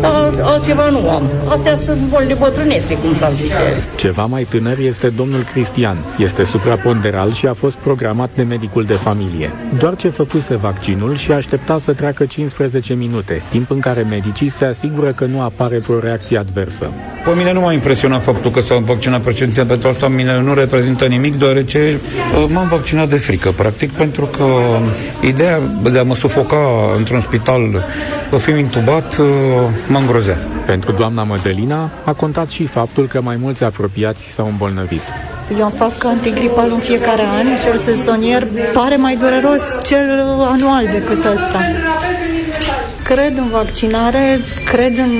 [0.00, 1.22] dar altceva nu am.
[1.48, 3.82] Astea sunt boli de bătrânețe, cum s-ar zice.
[3.96, 5.96] Ceva mai tânăr este domnul Cristian.
[6.18, 9.50] Este supraponderal și a fost programat de medicul de familie.
[9.78, 14.64] Doar ce făcuse vaccinul și aștepta să treacă 15 minute, timp în care medicii se
[14.64, 16.90] asigură că nu apare vreo reacție adversă.
[17.24, 21.04] Pe mine nu m-a impresionat faptul că s-a vaccinat președinția pentru asta mine nu reprezintă
[21.04, 22.00] nimic, deoarece
[22.36, 24.44] uh, m-am vaccinat de frică, practic, pentru că
[25.20, 26.56] ideea de a mă sufoca
[26.96, 27.84] într-un spital,
[28.30, 29.26] să fiu intubat, uh,
[29.86, 30.38] mă îngrozea.
[30.66, 35.02] Pentru doamna Mădălina a contat și faptul că mai mulți apropiați s-au îmbolnăvit.
[35.58, 40.20] Eu am fac antigripal în fiecare an, cel sezonier pare mai dureros cel
[40.52, 41.58] anual decât ăsta.
[43.14, 45.12] Cred în vaccinare, cred în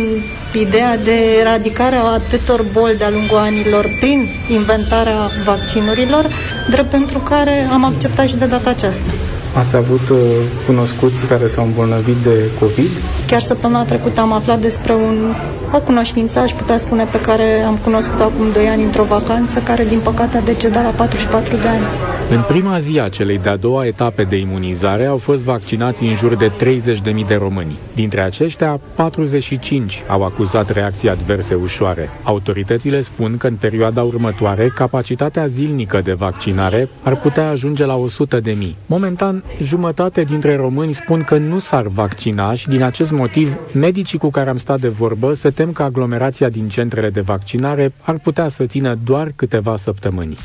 [0.61, 6.27] ideea de eradicare a atâtor boli de-a lungul anilor prin inventarea vaccinurilor,
[6.69, 9.11] drept pentru care am acceptat și de data aceasta.
[9.55, 10.19] Ați avut uh,
[10.67, 12.91] cunoscuți care s-au îmbolnăvit de COVID?
[13.27, 15.35] Chiar săptămâna trecută am aflat despre un,
[15.73, 19.85] o cunoștință, aș putea spune, pe care am cunoscut acum 2 ani într-o vacanță, care
[19.85, 21.85] din păcate a decedat la 44 de ani.
[22.33, 26.37] În prima zi a celei de-a doua etape de imunizare au fost vaccinați în jur
[26.37, 27.79] de 30.000 de români.
[27.95, 32.11] Dintre aceștia, 45 au acuzat reacții adverse ușoare.
[32.23, 38.05] Autoritățile spun că în perioada următoare, capacitatea zilnică de vaccinare ar putea ajunge la
[38.43, 38.57] 100.000.
[38.87, 44.31] Momentan, jumătate dintre români spun că nu s-ar vaccina și din acest motiv, medicii cu
[44.31, 48.49] care am stat de vorbă se tem că aglomerația din centrele de vaccinare ar putea
[48.49, 50.37] să țină doar câteva săptămâni.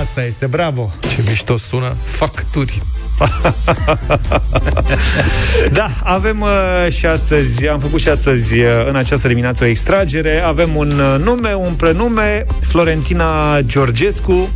[0.00, 0.90] Asta este, bravo!
[1.00, 2.82] Ce mișto sună, facturi!
[5.72, 10.40] da, avem uh, și astăzi, am făcut și astăzi uh, în această dimineață o extragere.
[10.40, 14.48] Avem un uh, nume, un prenume, Florentina Georgescu,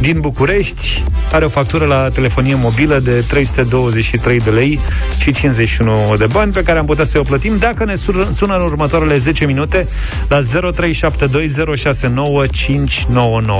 [0.00, 4.80] din București, are o factură la telefonie mobilă de 323 de lei
[5.18, 7.94] și 51 de bani pe care am putea să o plătim dacă ne
[8.34, 9.86] sună în următoarele 10 minute
[10.28, 10.44] la 0372069599.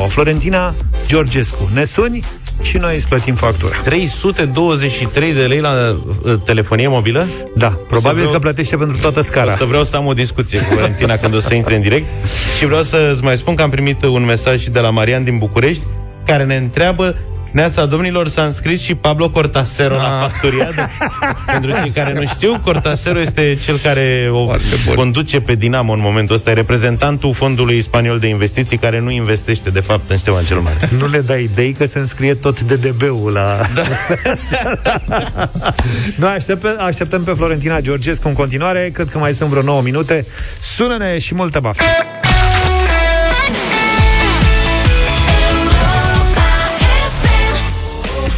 [0.09, 0.75] Florentina
[1.07, 2.25] Georgescu, ne suni
[2.63, 3.77] și noi îți plătim factura.
[3.85, 7.27] 323 de lei la uh, telefonie mobilă?
[7.55, 9.53] Da, probabil vreau, că plătește pentru toată scara.
[9.53, 12.07] O să vreau să am o discuție cu Valentina când o să intre în direct
[12.59, 15.39] și vreau să-ți mai spun că am primit un mesaj și de la Marian din
[15.39, 15.83] București
[16.25, 17.17] care ne întreabă
[17.53, 20.01] Neața domnilor, s-a înscris și Pablo Cortasero ah.
[20.01, 20.91] la facturiadă.
[21.53, 24.55] Pentru cei care nu știu, Cortasero este cel care o
[24.95, 26.51] conduce pe Dinamo în momentul ăsta.
[26.51, 30.89] E reprezentantul Fondului Spaniol de Investiții care nu investește, de fapt, în Ștefan cel Mare.
[30.99, 33.61] Nu le dai idei că se înscrie tot DDB-ul la...
[33.75, 33.83] Da.
[36.17, 38.91] Noi așteptăm, așteptăm pe Florentina Georgescu în continuare.
[38.93, 40.27] Cred că mai sunt vreo 9 minute.
[40.61, 41.85] Sună-ne și multă baftă!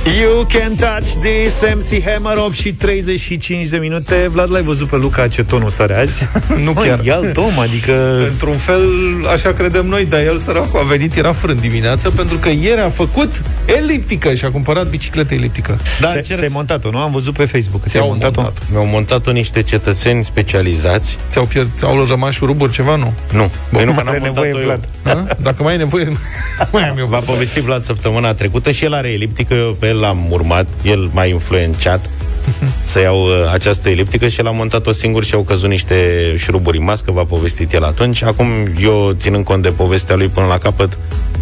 [0.06, 4.96] You can touch this MC Hammer 8 și 35 de minute Vlad, l-ai văzut pe
[4.96, 6.26] Luca ce tonul sare azi?
[6.64, 8.18] nu Măi, chiar E alt om, adică...
[8.30, 8.82] Într-un fel,
[9.32, 12.88] așa credem noi Dar el, săracul, a venit, era frânt dimineață Pentru că ieri a
[12.88, 16.98] făcut eliptică Și a cumpărat bicicletă eliptică Dar ți-ai montat-o, nu?
[16.98, 18.40] Am văzut pe Facebook Ți-ai montat-o?
[18.40, 18.62] Montat.
[18.70, 23.12] Mi-au montat-o niște cetățeni specializați Ți-au, pierd, ți-au rămas șuruburi ceva, nu?
[23.32, 24.88] Nu, Bun, nu că n-am nevoie, montat-o Vlad.
[25.06, 25.36] eu.
[25.42, 26.12] Dacă mai ai nevoie
[26.72, 29.93] mai am eu V-a povestit Vlad săptămâna trecută Și el are eliptică, eu pe el
[29.94, 32.10] l-am urmat el m-a influențat
[32.82, 35.96] să iau uh, această eliptică și el a montat-o singur și au căzut niște
[36.36, 38.22] șuruburi în mască, v-a povestit el atunci.
[38.22, 38.46] Acum,
[38.80, 40.98] eu, ținând cont de povestea lui până la capăt,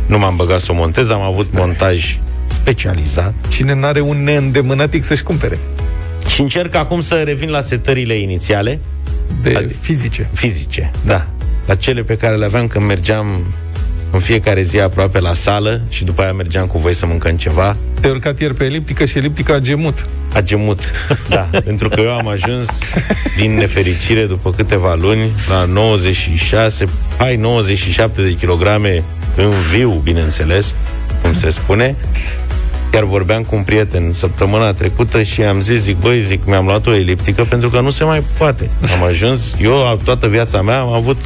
[0.07, 1.61] Nu m-am băgat să o montez, am avut Stai.
[1.65, 3.35] montaj specializat.
[3.49, 5.59] Cine n-are un neîndemânatic să-și cumpere?
[6.29, 8.81] Și încerc acum să revin la setările inițiale.
[9.43, 10.29] De adică, fizice.
[10.33, 11.27] Fizice, da.
[11.67, 13.55] La cele pe care le aveam când mergeam
[14.13, 17.77] în fiecare zi aproape la sală și după aia mergeam cu voi să mâncăm ceva.
[18.01, 20.07] Te urcat ieri pe eliptică și eliptica a gemut.
[20.35, 20.91] A gemut,
[21.29, 21.49] da.
[21.65, 22.69] pentru că eu am ajuns
[23.37, 26.85] din nefericire după câteva luni la 96,
[27.17, 29.05] hai 97 de kilograme
[29.37, 30.75] în viu, bineînțeles,
[31.23, 31.97] cum se spune.
[32.91, 36.87] Chiar vorbeam cu un prieten săptămâna trecută și am zis, zic, băi, zic, mi-am luat
[36.87, 38.71] o eliptică pentru că nu se mai poate.
[38.97, 41.17] Am ajuns, eu toată viața mea am avut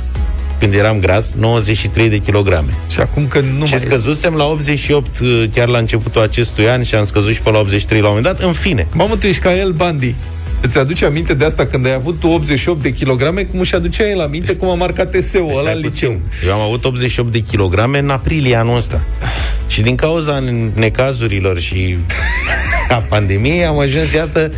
[0.58, 2.74] când eram gras, 93 de kilograme.
[2.90, 6.82] Și acum că nu și mai scăzusem la 88 uh, chiar la începutul acestui an
[6.82, 8.46] și am scăzut și pe la 83 la un moment dat.
[8.46, 8.86] În fine.
[8.92, 10.14] Mamă, tu ești ca el, Bandi.
[10.60, 14.20] Îți aduce aminte de asta când ai avut 88 de kilograme, cum și aducea el
[14.20, 16.20] aminte cum a marcat TSE-ul ăla în liceu?
[16.46, 19.04] Eu am avut 88 de kilograme în aprilie anul ăsta.
[19.68, 20.42] Și din cauza
[20.74, 21.96] necazurilor și
[22.88, 24.52] a pandemiei am ajuns, iată,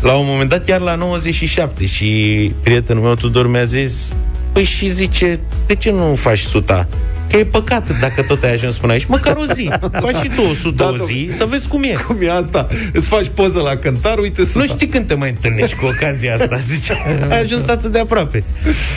[0.00, 4.14] la un moment dat chiar la 97 și prietenul meu Tudor mi-a zis
[4.56, 6.88] Păi și zice, de ce nu faci suta?
[7.30, 9.04] Că e păcat dacă tot ai ajuns până aici.
[9.04, 9.70] Măcar o zi.
[10.04, 11.96] Faci și tu o sută da, o zi, să vezi cum e.
[12.06, 12.66] Cum e asta?
[12.92, 14.58] Îți faci poză la cântar, uite suta.
[14.58, 16.96] Nu știi când te mai întâlnești cu ocazia asta, zice.
[17.28, 18.44] Ai ajuns atât de aproape.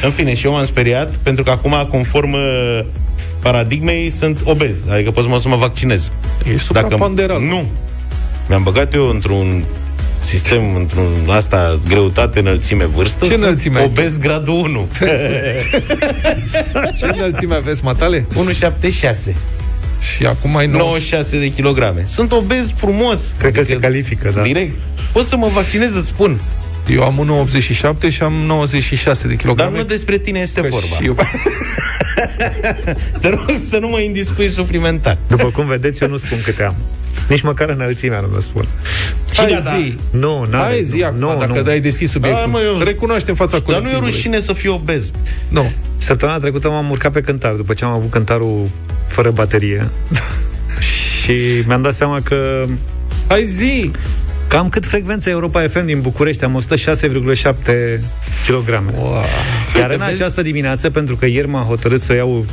[0.03, 2.79] În fine, și eu m-am speriat, pentru că acum, conform uh,
[3.41, 4.77] paradigmei, sunt obez.
[4.89, 6.11] Adică pot să mă, să mă vaccinez.
[6.53, 6.95] Ești Dacă,
[7.39, 7.67] Nu.
[8.47, 9.63] Mi-am băgat eu într-un
[10.29, 13.25] sistem într-un asta greutate, înălțime, vârstă.
[13.25, 14.87] Ce înălțime Obez gradul 1.
[16.97, 18.25] Ce înălțime aveți, matale?
[19.31, 19.35] 1,76.
[20.15, 22.03] Și acum ai 96 de kilograme.
[22.07, 23.33] Sunt obez frumos.
[23.37, 24.41] Cred adică că se califică, da.
[24.41, 24.75] Direct.
[25.11, 26.39] Pot să mă vaccinez, îți spun.
[26.89, 27.47] Eu am
[28.05, 29.71] 1,87 și am 96 de kilograme.
[29.71, 30.95] Dar nu despre tine este că vorba.
[30.95, 31.15] Și eu...
[33.21, 35.17] Te rog să nu mă indispui suplimentar.
[35.27, 36.75] După cum vedeți, eu nu spun câte am.
[37.27, 38.67] Nici măcar înălțimea nu mă spun.
[39.31, 39.95] Și Hai da, zi.
[40.11, 41.61] Nu, n Hai zi acum, nu, dacă nu.
[41.61, 42.41] dai deschis subiectul.
[42.41, 42.83] Hai, mă, eu...
[42.83, 45.11] Recunoaște în fața Dar nu e rușine să fii obez.
[45.47, 45.71] Nu.
[45.97, 48.67] Săptămâna trecută m-am urcat pe cântar, după ce am avut cântarul
[49.07, 49.89] fără baterie.
[51.21, 52.65] și mi-am dat seama că...
[53.27, 53.91] Hai zi!
[54.47, 56.43] Cam cât frecvența Europa FM din București?
[56.43, 57.53] Am 106,7
[58.47, 58.83] kg.
[58.95, 59.23] Wow.
[59.77, 62.45] Iar în această dimineață, pentru că ieri m-am hotărât să iau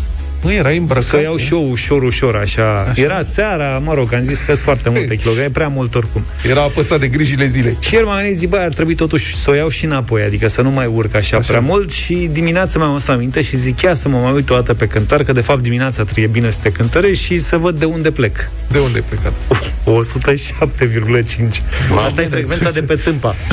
[0.47, 1.03] nu era îmbrăcat.
[1.03, 2.87] Să iau și eu ușor, ușor, așa.
[2.91, 3.03] așa.
[3.03, 6.25] Era seara, mă rog, am zis că sunt foarte multe kilograme, prea mult oricum.
[6.49, 7.77] Era apăsat de grijile zilei.
[7.81, 10.63] Și el m-a zis, băi, ar trebui totuși să o iau și înapoi, adică să
[10.63, 11.47] nu mai urc așa, așa.
[11.47, 14.55] prea mult și dimineața mi-am asta aminte și zic, ia să mă mai uit o
[14.55, 17.79] dată pe cântar, că de fapt dimineața trebuie bine să te cântărești și să văd
[17.79, 18.51] de unde plec.
[18.71, 19.33] De unde ai plecat?
[19.87, 21.63] 107,5.
[22.05, 23.35] Asta e frecvența de pe tâmpa.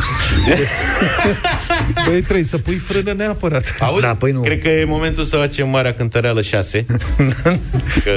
[2.07, 3.75] Băi, trebuie să pui frână neapărat.
[3.79, 4.01] Auzi?
[4.01, 4.41] Da, păi nu.
[4.41, 6.82] Cred că e momentul să facem Marea Cântăreală 6.
[8.03, 8.11] că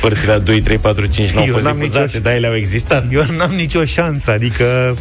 [0.00, 2.18] părțile 2, 3, 4, 5 nu au fost difuzate, nicio...
[2.18, 3.06] dar ele au existat.
[3.12, 4.96] Eu n-am nicio șansă, adică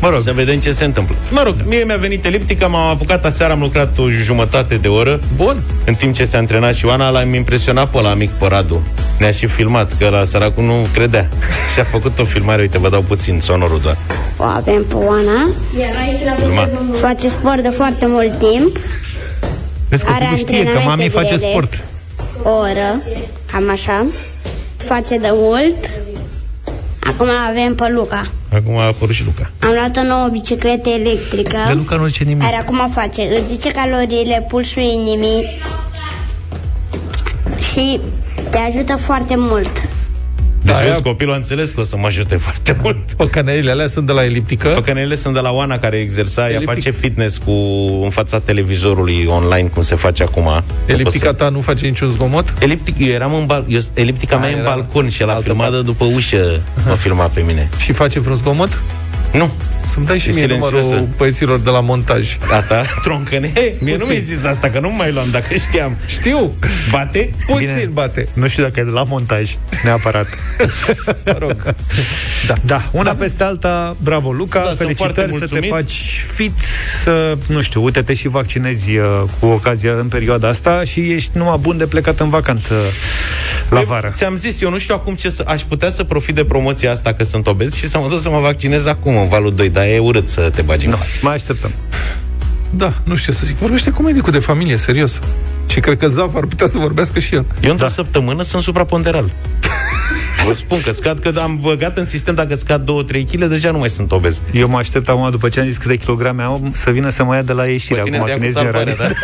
[0.00, 0.20] Mă rog.
[0.20, 1.14] Să vedem ce se întâmplă.
[1.30, 5.20] Mă rog, mie mi-a venit eliptica, m-am apucat aseară, am lucrat o jumătate de oră.
[5.36, 5.62] Bun.
[5.84, 8.86] În timp ce se antrena și Oana, l-am impresionat pe la mic pe Radu.
[9.18, 11.28] Ne-a și filmat, că la săracul nu credea.
[11.74, 13.96] și a făcut o filmare, uite, vă dau puțin sonorul doar.
[14.36, 15.50] O avem pe Oana.
[17.00, 18.78] Face sport de foarte mult timp.
[19.88, 21.84] Vezi că Are știe că mami face sport.
[22.42, 23.02] O oră,
[23.52, 24.06] cam așa.
[24.76, 25.76] Face de mult.
[26.98, 28.30] Acum avem pe Luca.
[28.52, 29.50] Acum a apărut și Luca.
[29.60, 31.58] Am luat o nouă bicicletă electrică.
[31.66, 32.42] De Luca nu zice nimic.
[32.42, 35.44] Care acum face, îți zice caloriile, pulsul inimii
[37.72, 38.00] și
[38.50, 39.82] te ajută foarte mult.
[40.66, 43.12] Deci, da, vezi, copilul a înțeles că o să mă ajute foarte mult.
[43.16, 44.68] Păcănelile alea sunt de la eliptică?
[44.68, 46.68] Păcănelile sunt de la Oana, care exersa, Eliptic...
[46.68, 47.50] ea face fitness cu
[48.02, 50.62] în fața televizorului online, cum se face acum.
[50.86, 52.54] Eliptica ta nu face niciun zgomot?
[52.58, 53.64] Eliptic, eu eram în bal...
[53.68, 57.40] eu, eliptica a, mea în balcon și el a filmat după ușă, mă filma pe
[57.40, 57.68] mine.
[57.76, 58.80] Și face vreun zgomot?
[59.32, 59.50] Nu.
[59.86, 62.38] Să-mi dai și mie numărul băieților de la montaj.
[62.48, 63.52] Gata, troncăne.
[63.78, 65.96] Mie nu mi-ai zis asta, că nu mai luam dacă știam.
[66.06, 66.54] Știu.
[66.90, 67.30] Bate?
[67.46, 67.90] Puțin Bine.
[67.92, 68.28] bate.
[68.32, 70.26] Nu știu dacă e de la montaj, neapărat.
[71.26, 71.74] mă rog.
[72.46, 72.54] Da.
[72.64, 72.88] da.
[72.90, 73.14] Una da.
[73.14, 74.62] peste alta, bravo, Luca.
[74.64, 76.52] Da, Felicitări să te faci fit,
[77.02, 81.58] să, nu știu, uite-te și vaccinezi uh, cu ocazia în perioada asta și ești numai
[81.60, 82.74] bun de plecat în vacanță
[83.70, 84.10] la vară.
[84.14, 85.44] Ți-am zis, eu nu știu acum ce să...
[85.46, 88.30] Aș putea să profit de promoția asta că sunt obez și să mă duc să
[88.30, 91.34] mă vaccinez acum în valul 2, dar e urât să te bagi în no, Mai
[91.34, 91.70] așteptăm.
[92.70, 93.56] Da, nu știu ce să zic.
[93.56, 95.20] Vorbește cu medicul de familie, serios.
[95.66, 97.44] Și cred că Zaf ar putea să vorbească și el.
[97.60, 97.92] Eu într-o da.
[97.92, 99.30] săptămână sunt supraponderal.
[100.44, 102.86] Vă spun că scad, că am băgat în sistem dacă scad 2-3
[103.30, 104.42] kg, deja nu mai sunt obez.
[104.52, 107.34] Eu mă aștept acum, după ce am zis câte kilograme am, să vină să mă
[107.34, 108.00] ia de la ieșire.
[108.00, 109.06] Acum, când salvare, da?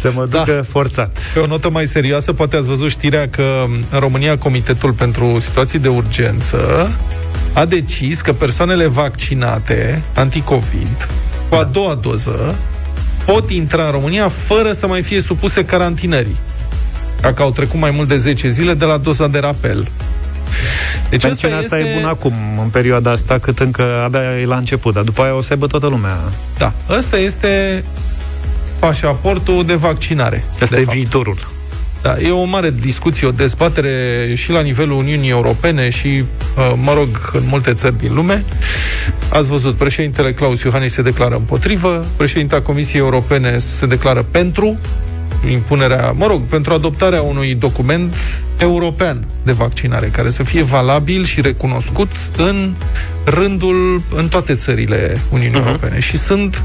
[0.00, 0.62] să mă ducă da.
[0.62, 1.18] forțat.
[1.34, 5.78] Pe o notă mai serioasă, poate ați văzut știrea că în România Comitetul pentru Situații
[5.78, 6.90] de Urgență
[7.52, 11.08] a decis că persoanele vaccinate anticovid
[11.48, 11.68] cu a da.
[11.72, 12.54] doua doză
[13.24, 16.36] pot intra în România fără să mai fie supuse carantinării.
[17.20, 19.88] Dacă au trecut mai mult de 10 zile de la doza de rapel.
[21.10, 21.90] Deci asta, asta este...
[21.90, 25.34] e bun acum, în perioada asta, cât încă abia e la început, dar după aia
[25.34, 26.18] o să aibă toată lumea.
[26.58, 27.84] Da, ăsta este
[28.78, 30.44] pașaportul de vaccinare.
[30.60, 30.96] Asta de e fapt.
[30.96, 31.52] viitorul.
[32.02, 36.06] Da, e o mare discuție, o dezbatere și la nivelul Uniunii Europene și,
[36.56, 38.44] uh, mă rog, în multe țări din lume.
[39.28, 44.78] Ați văzut, președintele Claus Iohannis se declară împotrivă, președinta Comisiei Europene se declară pentru
[45.50, 48.14] impunerea, mă rog, pentru adoptarea unui document
[48.58, 52.74] european de vaccinare, care să fie valabil și recunoscut în
[53.24, 55.66] rândul, în toate țările Uniunii uh-huh.
[55.66, 56.00] Europene.
[56.00, 56.62] Și sunt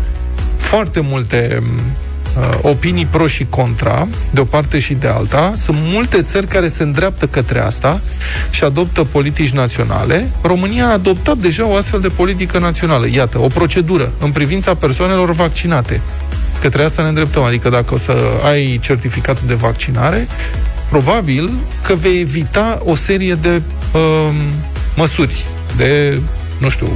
[0.55, 5.53] foarte multe uh, opinii pro și contra, de o parte și de alta.
[5.55, 8.01] Sunt multe țări care se îndreaptă către asta
[8.49, 10.29] și adoptă politici naționale.
[10.41, 13.07] România a adoptat deja o astfel de politică națională.
[13.11, 16.01] Iată, o procedură în privința persoanelor vaccinate.
[16.61, 17.43] Către asta ne îndreptăm.
[17.43, 20.27] Adică dacă o să ai certificatul de vaccinare,
[20.89, 21.53] probabil
[21.83, 23.61] că vei evita o serie de
[23.93, 24.29] uh,
[24.95, 25.45] măsuri,
[25.77, 26.19] de,
[26.57, 26.89] nu știu,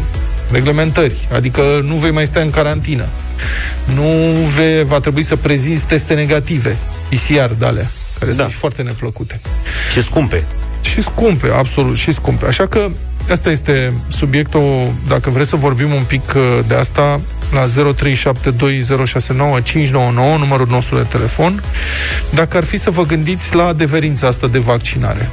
[0.51, 1.27] reglementări.
[1.33, 3.05] Adică nu vei mai sta în carantină
[3.85, 4.03] nu
[4.55, 6.77] ve, va trebui să prezinți teste negative,
[7.09, 8.37] PCR de alea, care da.
[8.37, 9.41] sunt și foarte neplăcute.
[9.91, 10.45] Și scumpe.
[10.81, 12.45] Și scumpe, absolut, și scumpe.
[12.45, 12.89] Așa că
[13.31, 17.21] asta este subiectul, dacă vreți să vorbim un pic uh, de asta,
[17.53, 17.71] la 0372069599,
[20.39, 21.63] numărul nostru de telefon,
[22.29, 25.29] dacă ar fi să vă gândiți la adeverința asta de vaccinare.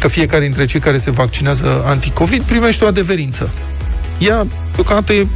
[0.00, 3.50] Că fiecare dintre cei care se vaccinează anticovid primește o adeverință.
[4.18, 5.26] Ea, deocamdată, e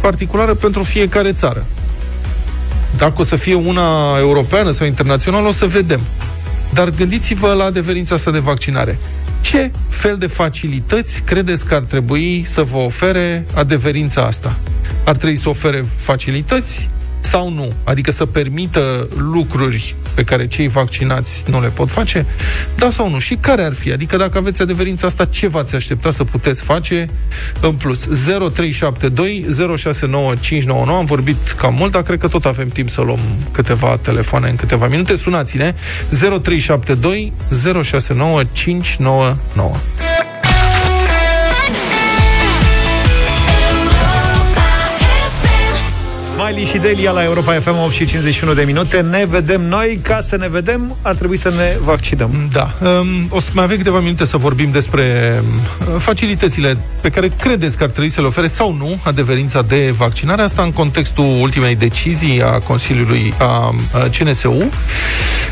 [0.00, 1.66] particulară pentru fiecare țară.
[2.96, 6.00] Dacă o să fie una europeană sau internațională, o să vedem.
[6.78, 8.98] Dar gândiți-vă la adeverința asta de vaccinare.
[9.40, 14.58] Ce fel de facilități credeți că ar trebui să vă ofere adeverința asta?
[15.04, 16.88] Ar trebui să ofere facilități
[17.20, 17.72] sau nu?
[17.84, 22.26] Adică să permită lucruri pe care cei vaccinați nu le pot face?
[22.74, 23.18] Da sau nu?
[23.18, 23.92] Și care ar fi?
[23.92, 27.08] Adică dacă aveți adeverința asta, ce v-ați aștepta să puteți face
[27.60, 28.06] în plus?
[28.06, 29.46] 0372
[29.76, 33.18] 069599 Am vorbit cam mult, dar cred că tot avem timp să luăm
[33.52, 35.16] câteva telefoane în câteva minute.
[35.16, 35.74] Sunați-ne
[36.08, 37.32] 0372
[37.82, 39.76] 069599
[46.48, 49.00] Smiley și Delia la Europa FM 8 și 51 de minute.
[49.00, 50.00] Ne vedem noi.
[50.02, 52.48] Ca să ne vedem, ar trebui să ne vaccinăm.
[52.52, 52.74] Da.
[52.82, 55.34] Um, o să mai avem câteva minute să vorbim despre
[55.92, 59.94] um, facilitățile pe care credeți că ar trebui să le ofere sau nu adeverința de
[59.96, 60.42] vaccinare.
[60.42, 63.74] Asta în contextul ultimei decizii a Consiliului a
[64.18, 64.68] CNSU,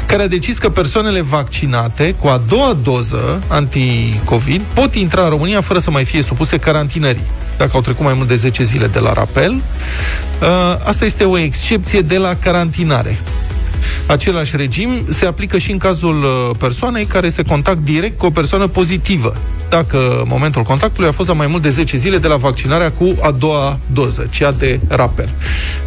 [0.07, 5.61] care a decis că persoanele vaccinate cu a doua doză anti-COVID pot intra în România
[5.61, 7.24] fără să mai fie supuse carantinării
[7.59, 9.52] dacă au trecut mai mult de 10 zile de la rapel.
[9.52, 10.48] Uh,
[10.84, 13.18] asta este o excepție de la carantinare.
[14.07, 18.30] Același regim se aplică și în cazul uh, persoanei care este contact direct cu o
[18.30, 19.34] persoană pozitivă,
[19.68, 23.14] dacă momentul contactului a fost la mai mult de 10 zile de la vaccinarea cu
[23.20, 25.28] a doua doză, cea de rapel.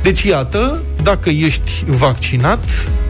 [0.01, 2.63] Deci, iată, dacă ești vaccinat,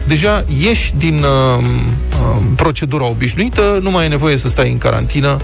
[0.06, 5.36] deja ieși din uh, uh, procedura obișnuită, nu mai e nevoie să stai în carantină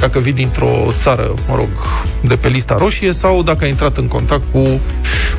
[0.00, 1.68] dacă vii dintr-o țară, mă rog,
[2.20, 4.80] de pe lista roșie sau dacă ai intrat în contact cu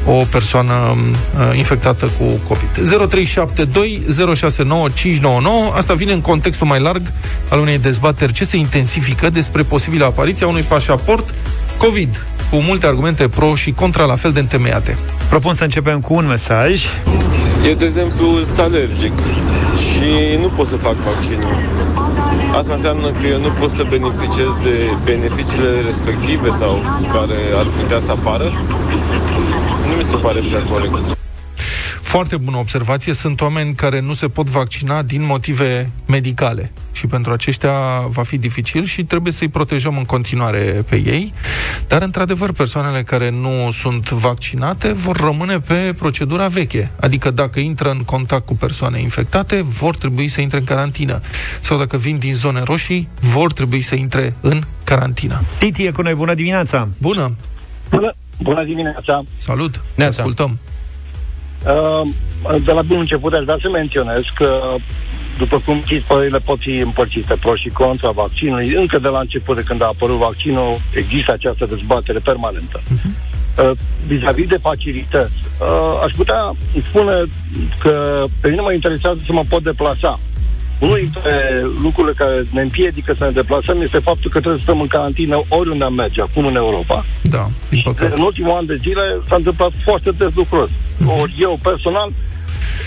[0.05, 2.69] o persoană uh, infectată cu COVID.
[2.73, 4.01] 0372
[4.35, 7.01] 069599 Asta vine în contextul mai larg
[7.49, 11.33] al unei dezbateri ce se intensifică despre posibilă apariția unui pașaport
[11.77, 14.97] COVID, cu multe argumente pro și contra la fel de întemeiate.
[15.29, 16.85] Propun să începem cu un mesaj.
[17.67, 19.13] Eu, de exemplu, sunt alergic
[19.75, 21.55] și nu pot să fac vaccinul.
[22.57, 24.75] Asta înseamnă că eu nu pot să beneficiez de
[25.05, 26.73] beneficiile respective sau
[27.13, 28.51] care ar putea să apară.
[29.87, 31.20] Nu mi se pare prea corect.
[32.11, 33.13] Foarte bună observație.
[33.13, 37.71] Sunt oameni care nu se pot vaccina din motive medicale și pentru aceștia
[38.07, 41.33] va fi dificil și trebuie să-i protejăm în continuare pe ei.
[41.87, 46.91] Dar, într-adevăr, persoanele care nu sunt vaccinate vor rămâne pe procedura veche.
[46.99, 51.19] Adică dacă intră în contact cu persoane infectate, vor trebui să intre în carantină.
[51.61, 55.41] Sau dacă vin din zone roșii, vor trebui să intre în carantină.
[55.59, 56.13] Titi e cu noi.
[56.13, 56.87] Bună dimineața!
[56.97, 57.35] Bună!
[57.89, 59.23] Bună, bună dimineața!
[59.37, 59.81] Salut!
[59.95, 60.59] Ne ascultăm!
[61.65, 62.09] Uh,
[62.63, 64.75] de la bun început aș vrea să menționez că
[65.37, 68.73] după cum știți, părerile pot fi împărțite pro și contra vaccinului.
[68.73, 72.79] Încă de la început, de când a apărut vaccinul, există această dezbatere permanentă.
[72.79, 73.29] Uh-huh.
[73.57, 73.71] Uh,
[74.07, 76.51] vis-a-vis de facilități, uh, aș putea
[76.89, 77.23] spune
[77.79, 80.19] că pe mine mă interesează să mă pot deplasa.
[80.81, 84.81] Unul dintre lucrurile care ne împiedică să ne deplasăm este faptul că trebuie să stăm
[84.81, 87.05] în carantină oriunde am merge, acum în Europa.
[87.21, 88.13] Da, din păcate.
[88.15, 91.19] În ultimul an de zile s-a întâmplat foarte des lucrul uh-huh.
[91.21, 92.09] Ori eu, personal,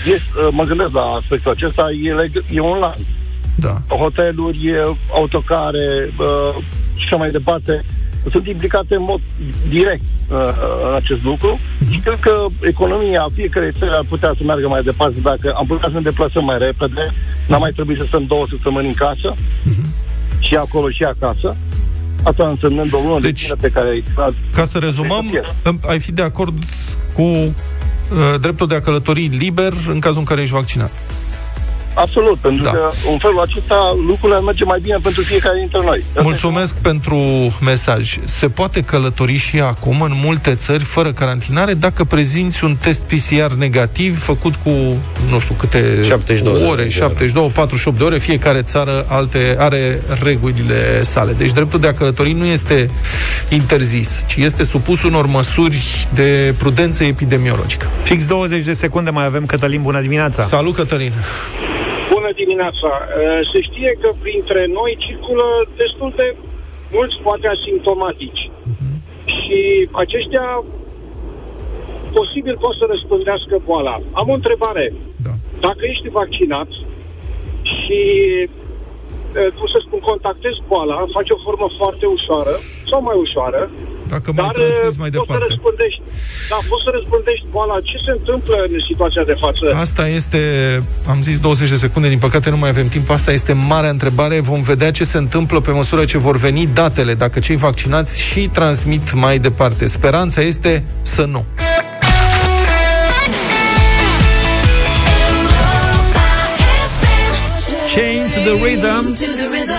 [0.05, 3.05] este, uh, mă gândesc la aspectul acesta, e, leg- e online.
[3.55, 3.81] Da.
[3.87, 4.73] Hoteluri,
[5.11, 6.63] autocare uh,
[6.95, 7.83] și așa mai departe
[8.31, 9.21] sunt implicate în mod
[9.69, 10.37] direct uh,
[10.89, 11.91] în acest lucru uh-huh.
[11.91, 15.89] și cred că economia fiecare țări ar putea să meargă mai departe dacă am putea
[15.91, 17.13] să ne deplasăm mai repede,
[17.47, 19.85] n-am mai trebuit să stăm două săptămâni în casă uh-huh.
[20.39, 21.55] și acolo și acasă.
[22.23, 24.03] Asta însemnând o lună deci, de pe care ai...
[24.53, 25.43] Ca să rezumăm,
[25.87, 26.63] ai fi de acord
[27.13, 27.53] cu uh,
[28.41, 30.91] dreptul de a călători liber în cazul în care ești vaccinat.
[31.95, 32.71] Absolut, pentru da.
[32.71, 36.03] că în felul acesta lucrurile merge mai bine pentru fiecare dintre noi.
[36.21, 37.17] Mulțumesc pentru
[37.61, 38.17] mesaj.
[38.25, 43.53] Se poate călători și acum în multe țări fără carantinare dacă prezinți un test PCR
[43.57, 44.69] negativ făcut cu
[45.29, 51.33] nu știu câte 72 ore, 72, 48 de ore, fiecare țară alte are regulile sale.
[51.37, 52.89] Deci dreptul de a călători nu este
[53.49, 57.87] interzis, ci este supus unor măsuri de prudență epidemiologică.
[58.03, 60.43] Fix 20 de secunde mai avem Cătălin, bună dimineața.
[60.43, 61.11] Salut Cătălin.
[62.13, 62.89] Bună dimineața!
[63.53, 65.45] Se știe că printre noi circulă
[65.75, 66.35] destul de
[66.91, 68.49] mulți, poate asimptomatici.
[68.49, 68.95] Uh-huh.
[69.25, 70.63] Și aceștia
[72.13, 73.99] posibil pot să răspândească boala.
[74.11, 74.93] Am o întrebare.
[75.23, 75.33] Da.
[75.59, 76.67] Dacă ești vaccinat
[77.61, 77.99] și
[79.57, 82.53] cum să spun, contactezi boala, faci o formă foarte ușoară
[82.89, 83.61] sau mai ușoară,
[84.13, 85.31] dacă mai Dar transmis mai departe.
[85.31, 86.01] Poți să răspândești,
[86.51, 87.75] da, poți să răspândești boala.
[87.89, 89.65] Ce se întâmplă în situația de față?
[89.85, 90.39] Asta este,
[91.13, 93.09] am zis 20 de secunde, din păcate nu mai avem timp.
[93.09, 94.39] Asta este marea întrebare.
[94.39, 98.41] Vom vedea ce se întâmplă pe măsură ce vor veni datele, dacă cei vaccinați și
[98.47, 99.83] transmit mai departe.
[99.85, 101.45] Speranța este să nu.
[108.45, 109.15] The Rhythm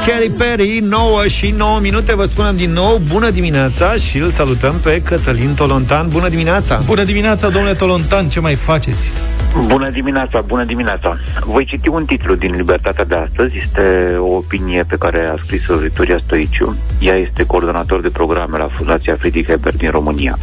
[0.07, 4.81] Kelly Perry, 9 și 9 minute Vă spunem din nou, bună dimineața Și îl salutăm
[4.83, 6.81] pe Cătălin Tolontan Bună dimineața!
[6.85, 9.11] Bună dimineața, domnule Tolontan, ce mai faceți?
[9.65, 11.17] Bună dimineața, bună dimineața.
[11.45, 13.57] Voi citi un titlu din Libertatea de astăzi.
[13.57, 16.77] Este o opinie pe care a scris-o Victoria Stoiciu.
[17.01, 20.39] Ea este coordonator de programe la Fundația Friedrich Hebert din România.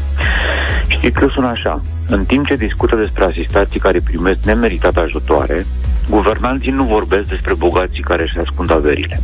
[0.87, 1.81] Și titlul sună așa.
[2.07, 5.65] În timp ce discută despre asistații care primesc nemeritat ajutoare,
[6.09, 9.21] guvernanții nu vorbesc despre bogații care își ascund averile.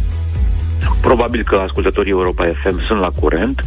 [1.01, 3.61] Probabil că ascultătorii Europa FM sunt la curent.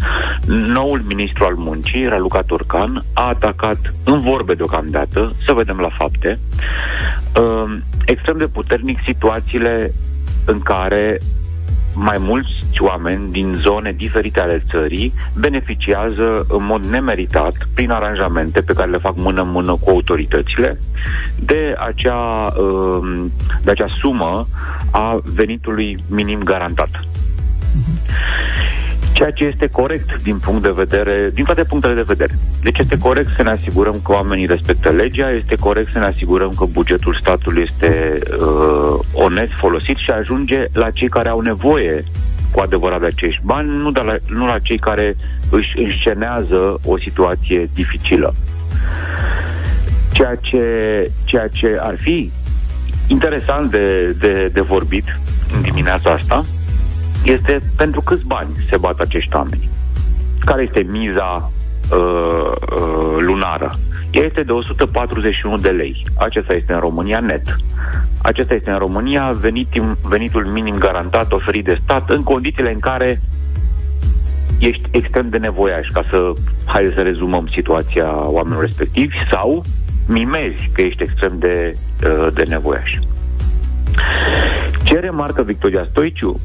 [0.47, 6.39] Noul ministru al muncii, Raluca Turcan, a atacat în vorbe deocamdată, să vedem la fapte,
[7.41, 9.93] uh, extrem de puternic situațiile
[10.45, 11.19] în care
[11.95, 18.73] mai mulți oameni din zone diferite ale țării beneficiază în mod nemeritat, prin aranjamente pe
[18.73, 20.79] care le fac mână-mână cu autoritățile,
[21.39, 23.33] de acea, um,
[23.63, 24.47] de acea sumă
[24.91, 26.91] a venitului minim garantat.
[29.13, 32.33] Ceea ce este corect din punct de vedere, din toate punctele de vedere.
[32.63, 36.53] Deci este corect să ne asigurăm că oamenii respectă legea, este corect să ne asigurăm
[36.57, 42.05] că bugetul statului este uh, onest folosit și ajunge la cei care au nevoie
[42.53, 45.17] cu adevărat de acești bani, nu, de la, nu la cei care
[45.51, 48.35] își înscenează o situație dificilă.
[50.13, 50.67] Ceea ce,
[51.25, 52.31] ceea ce ar fi
[53.07, 55.19] interesant de, de, de vorbit
[55.55, 56.45] în dimineața asta
[57.23, 59.69] este pentru câți bani se bat acești oameni.
[60.45, 61.51] Care este miza
[61.91, 63.73] uh, uh, lunară?
[64.11, 66.07] Ea este de 141 de lei.
[66.19, 67.57] Acesta este în România net.
[68.23, 69.69] Acesta este în România venit,
[70.03, 73.21] venitul minim garantat oferit de stat în condițiile în care
[74.59, 76.33] ești extrem de nevoiaș ca să,
[76.65, 79.65] hai să rezumăm situația oamenilor respectivi sau
[80.09, 82.91] mimezi că ești extrem de, uh, de nevoiaș.
[84.83, 86.41] Ce remarcă Victoria Stoiciu?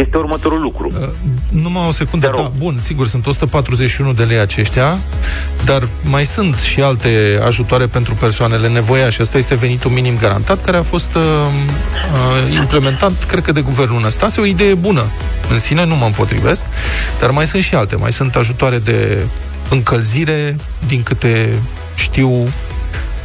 [0.00, 0.92] Este următorul lucru.
[1.00, 1.08] Uh,
[1.48, 4.98] numai o secundă, da, bun, sigur, sunt 141 de lei aceștia,
[5.64, 9.22] dar mai sunt și alte ajutoare pentru persoanele nevoiașe.
[9.22, 14.00] Asta este venitul minim garantat, care a fost uh, uh, implementat, cred că, de guvernul
[14.00, 14.40] Năstase.
[14.40, 15.04] O idee bună.
[15.50, 16.64] În sine nu mă împotrivesc,
[17.20, 17.96] dar mai sunt și alte.
[17.96, 19.18] Mai sunt ajutoare de
[19.70, 21.52] încălzire, din câte
[21.94, 22.48] știu.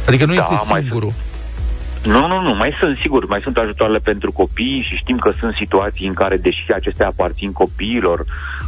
[0.06, 1.12] Adică nu da, este singurul.
[1.12, 1.29] Sunt
[2.04, 5.54] nu, nu, nu, mai sunt, sigur, mai sunt ajutoarele pentru copii și știm că sunt
[5.54, 8.24] situații în care, deși acestea aparțin copiilor,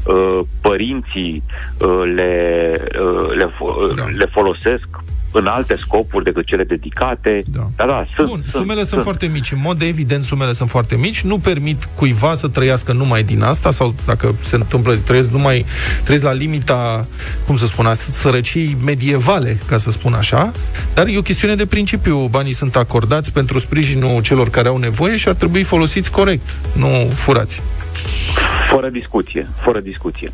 [0.06, 1.42] uh, părinții
[1.78, 3.52] uh, le, uh, le,
[3.96, 4.04] da.
[4.16, 4.88] le folosesc
[5.32, 7.42] în alte scopuri decât cele dedicate.
[7.46, 9.52] Da, da, da sunt, Bun, sunt, sumele sunt, sunt foarte mici.
[9.52, 11.20] În mod evident, sumele sunt foarte mici.
[11.20, 15.64] Nu permit cuiva să trăiască numai din asta sau dacă se întâmplă, trăiesc numai
[16.02, 17.06] trăiesc la limita,
[17.46, 20.52] cum să spun, sărăcii medievale, ca să spun așa.
[20.94, 22.26] Dar e o chestiune de principiu.
[22.26, 26.88] Banii sunt acordați pentru sprijinul celor care au nevoie și ar trebui folosiți corect, nu
[27.14, 27.62] furați.
[28.70, 30.32] Fără discuție, fără discuție.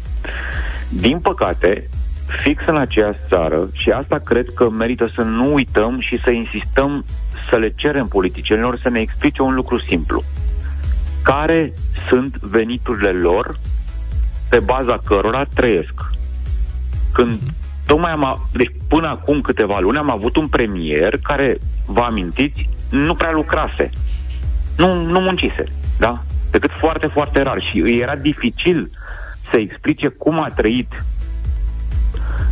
[0.89, 1.89] Din păcate,
[2.29, 7.05] fix în aceeași țară, și asta cred că merită să nu uităm și să insistăm
[7.51, 10.23] să le cerem politicienilor să ne explice un lucru simplu.
[11.23, 11.73] Care
[12.09, 13.59] sunt veniturile lor
[14.49, 15.95] pe baza cărora trăiesc?
[17.13, 17.39] Când
[17.87, 23.15] tocmai am, deci până acum câteva luni am avut un premier care, vă amintiți, nu
[23.15, 23.91] prea lucrase.
[24.77, 25.65] Nu, nu muncise,
[25.99, 26.23] da?
[26.51, 27.63] Decât foarte, foarte rar.
[27.71, 28.91] Și îi era dificil
[29.51, 30.89] să explice cum a trăit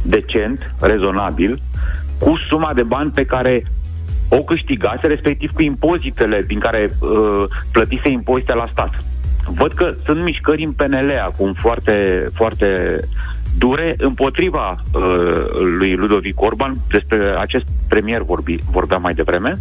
[0.02, 1.60] decent, rezonabil,
[2.18, 3.62] cu suma de bani pe care
[4.28, 9.04] o câștigase, respectiv cu impozitele din care uh, plătise impozite la stat.
[9.54, 13.00] Văd că sunt mișcări în PNL acum foarte, foarte
[13.58, 15.02] dure împotriva uh,
[15.78, 19.58] lui Ludovic Orban, despre acest premier vorbi, vorbeam mai devreme,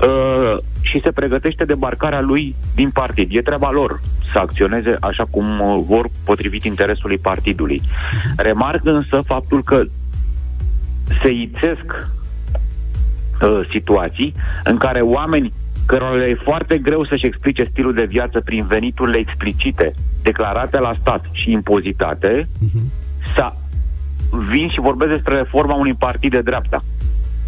[0.00, 3.28] uh, și se pregătește debarcarea lui din partid.
[3.36, 4.00] E treaba lor
[4.32, 7.82] să acționeze așa cum uh, vor, potrivit interesului partidului.
[8.36, 9.82] Remarc însă faptul că
[11.22, 12.08] se ițesc
[13.42, 14.34] uh, situații
[14.64, 15.52] în care oameni
[15.86, 20.94] cărora le e foarte greu să-și explice stilul de viață prin veniturile explicite, declarate la
[21.00, 23.04] stat și impozitate, uh-huh
[23.36, 23.52] să
[24.48, 26.84] vin și vorbesc despre reforma unui partid de dreapta.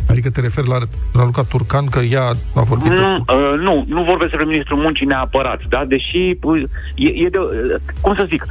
[0.08, 0.78] Adică te referi la,
[1.12, 2.92] la Luca Turcan, că ea a vorbit...
[2.92, 5.84] Nu, uh, nu, nu vorbesc despre ministrul muncii neapărat, da?
[5.84, 6.62] Deși, uh,
[6.94, 8.46] e, e de, uh, cum să zic,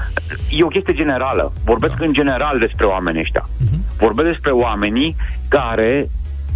[0.49, 1.53] e o chestie generală.
[1.63, 2.05] Vorbesc da.
[2.05, 3.45] în general despre oamenii ăștia.
[3.47, 3.97] Uh-huh.
[3.97, 5.15] Vorbesc despre oamenii
[5.47, 6.09] care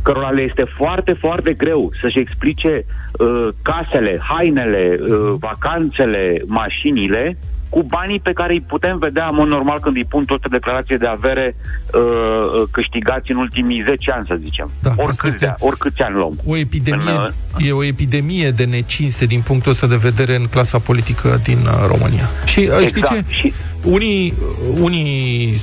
[0.03, 5.37] cărora le este foarte, foarte greu să-și explice uh, casele, hainele, uh, mhm.
[5.37, 7.37] vacanțele, mașinile,
[7.73, 10.97] cu banii pe care îi putem vedea în mod normal când îi pun toate declarație
[10.97, 11.55] de avere
[11.93, 14.71] uh, uh câștigați în ultimii 10 ani, să zicem.
[14.81, 16.39] Da, oricâți, de, oricâți ani luăm.
[16.45, 20.45] O epidemie, în, uh, e o epidemie de necinste din punctul ăsta de vedere în
[20.45, 22.29] clasa politică din uh, România.
[22.45, 22.87] Și uh, exact.
[22.87, 23.23] știi ce?
[23.27, 23.53] Și...
[23.83, 24.33] Unii,
[24.79, 25.55] unii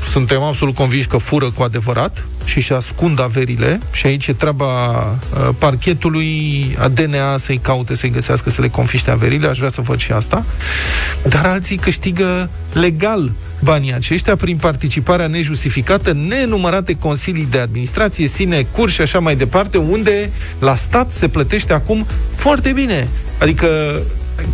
[0.00, 4.98] suntem absolut convinși că fură cu adevărat și își ascund averile și aici e treaba
[5.00, 9.80] uh, parchetului, a DNA să-i caute, să-i găsească, să le confiște averile, aș vrea să
[9.80, 10.44] văd și asta.
[11.28, 13.32] Dar alții câștigă legal
[13.62, 19.78] banii aceștia prin participarea nejustificată, nenumărate consilii de administrație, sine, curs și așa mai departe,
[19.78, 23.08] unde la stat se plătește acum foarte bine.
[23.38, 24.00] Adică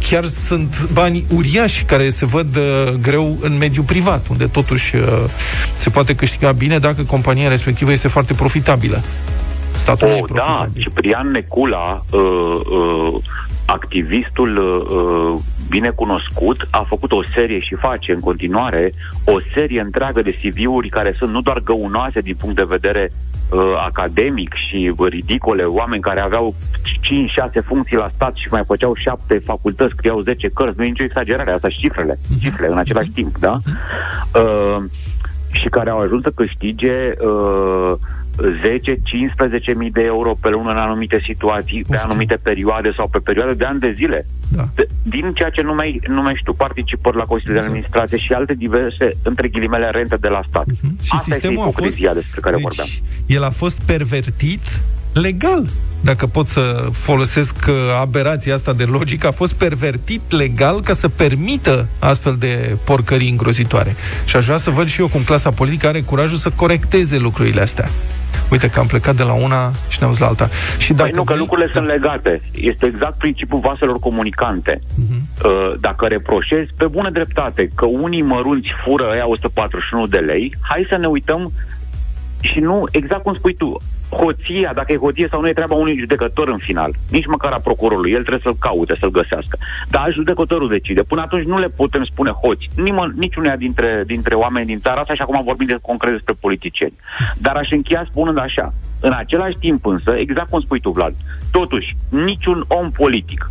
[0.09, 5.03] chiar sunt bani uriași care se văd uh, greu în mediul privat, unde totuși uh,
[5.77, 9.03] se poate câștiga bine dacă compania respectivă este foarte profitabilă.
[9.77, 13.23] Statul oh, da, Ciprian Necula, uh, uh,
[13.67, 18.93] activistul uh, bine cunoscut, a făcut o serie și face în continuare
[19.25, 23.13] o serie întreagă de CV-uri care sunt nu doar găunoase din punct de vedere
[23.51, 26.55] uh, academic și ridicole, oameni care aveau
[27.61, 31.05] 5-6 funcții la stat și mai făceau 7 facultăți, scriau 10 cărți, nu e nicio
[31.05, 32.41] exagerare, asta și cifrele, uh-huh.
[32.41, 33.57] cifrele în același timp, da?
[33.59, 34.41] Uh-huh.
[34.41, 34.85] Uh,
[35.51, 37.93] și care au ajuns să câștige uh,
[38.37, 41.91] 10-15 mii de euro pe lună în anumite situații, Ufti.
[41.91, 44.27] pe anumite perioade sau pe perioade de ani de zile.
[44.49, 44.65] Da.
[44.75, 47.73] De, din ceea ce numești, numești tu, participări la Consiliul exact.
[47.73, 50.67] de Administrație și alte diverse, între ghilimele, rente de la stat.
[50.67, 51.03] Uh-huh.
[51.03, 52.89] Și Asta sistemul este ipocrizia a fost, despre care deci, vorbeam.
[53.27, 54.65] El a fost pervertit
[55.13, 55.67] legal
[56.07, 61.09] dacă pot să folosesc uh, aberația asta de logică, a fost pervertit legal ca să
[61.09, 63.95] permită astfel de porcării îngrozitoare.
[64.25, 67.61] Și aș vrea să văd și eu cum clasa politică are curajul să corecteze lucrurile
[67.61, 67.89] astea.
[68.51, 70.49] Uite că am plecat de la una și ne-am la alta.
[70.79, 71.39] Și dacă păi nu, că vrei...
[71.39, 71.73] lucrurile da.
[71.73, 72.41] sunt legate.
[72.53, 74.81] Este exact principiul vaselor comunicante.
[74.81, 75.81] Uh-huh.
[75.81, 80.97] Dacă reproșezi, pe bună dreptate, că unii mărunți fură aia 141 de lei, hai să
[80.97, 81.53] ne uităm
[82.47, 83.77] și nu, exact cum spui tu,
[84.11, 86.91] hoția, dacă e hoție sau nu, e treaba unui judecător în final.
[87.11, 88.11] Nici măcar a procurorului.
[88.11, 89.59] El trebuie să-l caute, să-l găsească.
[89.89, 91.03] Dar judecătorul decide.
[91.03, 92.71] Până atunci nu le putem spune hoți.
[92.77, 96.95] Nimă, niciunea dintre, dintre oameni din țara asta și acum vorbim de concret despre politicieni.
[97.39, 98.73] Dar aș încheia spunând așa.
[99.01, 101.15] În același timp însă, exact cum spui tu, Vlad,
[101.51, 103.51] totuși, niciun om politic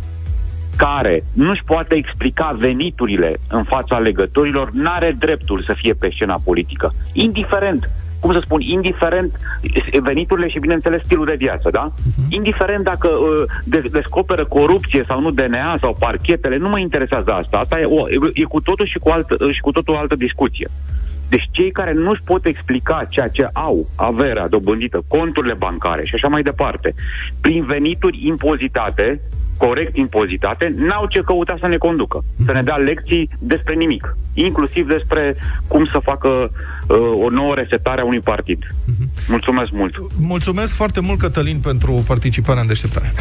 [0.76, 6.94] care nu-și poate explica veniturile în fața legătorilor, n-are dreptul să fie pe scena politică.
[7.12, 7.90] Indiferent
[8.26, 9.32] cum să spun, indiferent
[10.02, 11.88] veniturile și, bineînțeles, stilul de viață, da?
[11.90, 12.28] Uh-huh.
[12.28, 17.56] Indiferent dacă uh, de- descoperă corupție sau nu DNA sau parchetele, nu mă interesează asta.
[17.56, 20.68] Asta e, o, e, e cu totul și cu, alt, și cu totul altă discuție.
[21.28, 26.28] Deci cei care nu-și pot explica ceea ce au, averea dobândită, conturile bancare și așa
[26.28, 26.94] mai departe,
[27.40, 29.20] prin venituri impozitate,
[29.56, 34.88] corect impozitate, n-au ce căuta să ne conducă, să ne dea lecții despre nimic, inclusiv
[34.88, 35.36] despre
[35.68, 38.58] cum să facă uh, o nouă resetare a unui partid.
[39.28, 39.94] Mulțumesc mult!
[40.20, 43.12] Mulțumesc foarte mult, Cătălin, pentru participarea în deșteptare.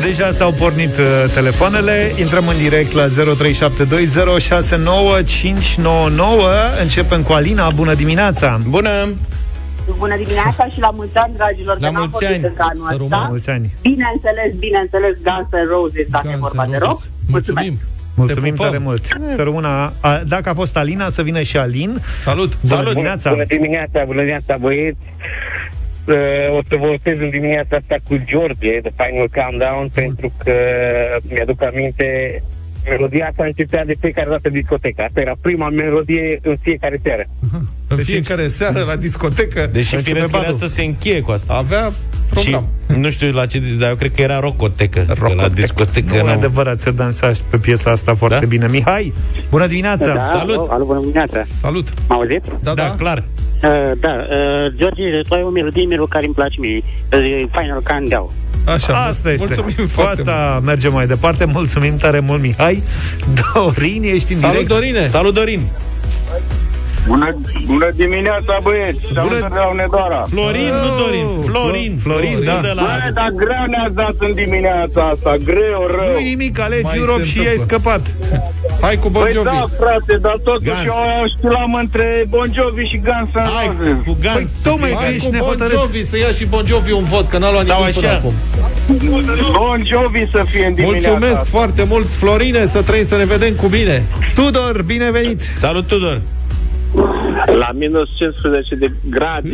[0.00, 1.04] Deja s-au pornit uh,
[1.34, 3.10] telefoanele Intrăm în direct la 0372069599
[6.82, 9.08] Începem cu Alina, bună dimineața Bună!
[9.98, 12.44] Bună dimineața și la mulți ani, dragilor, la mulți ani.
[12.44, 13.26] încă anul ăsta.
[13.28, 13.74] mulți ani.
[13.82, 17.02] Bineînțeles, bineînțeles, Guns N' Roses, dacă e vorba de rock.
[17.28, 17.72] Mulțumesc!
[18.14, 19.04] Mulțumim tare mult.
[19.34, 21.98] Să rămână, a, dacă a fost Alina, să vină și Alin.
[22.18, 22.48] Salut!
[22.60, 22.92] Bună Salut!
[22.92, 23.30] dimineața!
[23.30, 24.98] Bună dimineața, bună dimineața, băieți!
[26.06, 26.14] Uh,
[26.58, 30.52] o să votez în dimineața asta cu George, The Final Countdown, pentru că
[31.28, 32.42] mi-aduc aminte
[32.88, 35.04] melodia asta începea de fiecare dată discoteca.
[35.04, 37.24] Asta era prima melodie în fiecare seară.
[37.88, 39.68] În fiecare seară la discotecă.
[39.72, 41.52] Deși firesc era să se încheie cu asta.
[41.52, 41.92] Avea
[42.30, 42.66] program.
[42.90, 45.04] Și, nu știu la ce, dar eu cred că era rocotecă.
[45.08, 45.40] rocotecă.
[45.42, 46.22] La discotecă.
[46.22, 48.46] Nu, e adevărat, se dansa pe piesa asta foarte da?
[48.46, 48.66] bine.
[48.70, 49.12] Mihai,
[49.50, 50.06] bună dimineața!
[50.14, 50.54] Da, Salut!
[50.56, 51.42] Alo, alo, bună dimineața!
[51.60, 51.88] Salut!
[52.08, 52.42] M auzit?
[52.60, 53.18] Da, da, da, clar.
[53.62, 53.70] Uh,
[54.00, 56.82] da, uh, George, tu ai o melodie melodie care îmi place mie.
[57.12, 58.30] Uh, Final Countdown.
[58.64, 59.44] Așa, Asta este.
[59.46, 60.64] mulțumim Cu foarte asta mult.
[60.64, 61.44] mergem mai departe.
[61.44, 62.82] Mulțumim tare mult, Mihai.
[63.54, 64.68] Dorin, ești în Salut, direct.
[64.68, 65.06] Dorine!
[65.06, 65.60] Salut, Dorin!
[67.06, 67.28] Bună,
[67.66, 69.06] bună dimineața, băieți!
[69.12, 70.20] Bună- Bună de la Unedora!
[70.34, 72.58] Florin, nu Dorin, Florin, Florin, da.
[72.68, 72.82] de la...
[72.82, 76.12] Bă, dar greu ne-ați dat în dimineața asta, greu, rău!
[76.12, 77.66] Nu nimic, alegi Mai Europe se și ai întâmplă.
[77.68, 78.02] scăpat.
[78.84, 79.44] Hai cu Bon Păi Jovi!
[79.52, 80.84] da, frate, dar totuși Guns.
[80.92, 83.98] eu știam între Bon Jovi și Guns N' Hai, Roses.
[84.06, 84.34] cu Guns.
[84.36, 85.78] Păi, tocmai că Hai ești cu Bon nehotărât.
[85.78, 88.16] Jovi, să ia și Bon Jovi un vot, că n-a luat Sau nimic până așa.
[88.20, 88.34] acum.
[89.60, 91.48] Bon Jovi să fie în dimineața Mulțumesc asta.
[91.56, 93.96] foarte mult, Florine, să trăim să ne vedem cu bine.
[94.34, 95.40] Tudor, binevenit.
[95.64, 96.20] Salut, Tudor!
[97.46, 99.48] La minus 15 de grade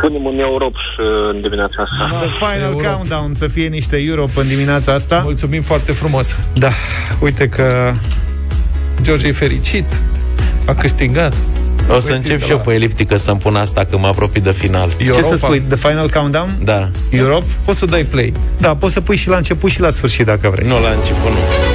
[0.00, 1.00] punem un Europa și
[1.32, 2.16] în dimineața asta.
[2.26, 2.86] The final Europe.
[2.86, 5.20] countdown să fie niște Europe în dimineața asta.
[5.24, 6.36] Mulțumim foarte frumos.
[6.54, 6.70] Da,
[7.20, 7.92] uite că
[9.02, 9.84] George e fericit,
[10.66, 11.34] a câștigat.
[11.88, 14.88] O să încep și eu pe eliptică să-mi pun asta că mă apropii de final.
[14.98, 15.60] ce să spui?
[15.60, 16.56] The final countdown?
[16.64, 16.88] Da.
[17.10, 17.44] Europe?
[17.64, 18.32] Poți să dai play.
[18.58, 20.68] Da, poți să pui și la început și la sfârșit dacă vrei.
[20.68, 21.73] Nu, la început nu.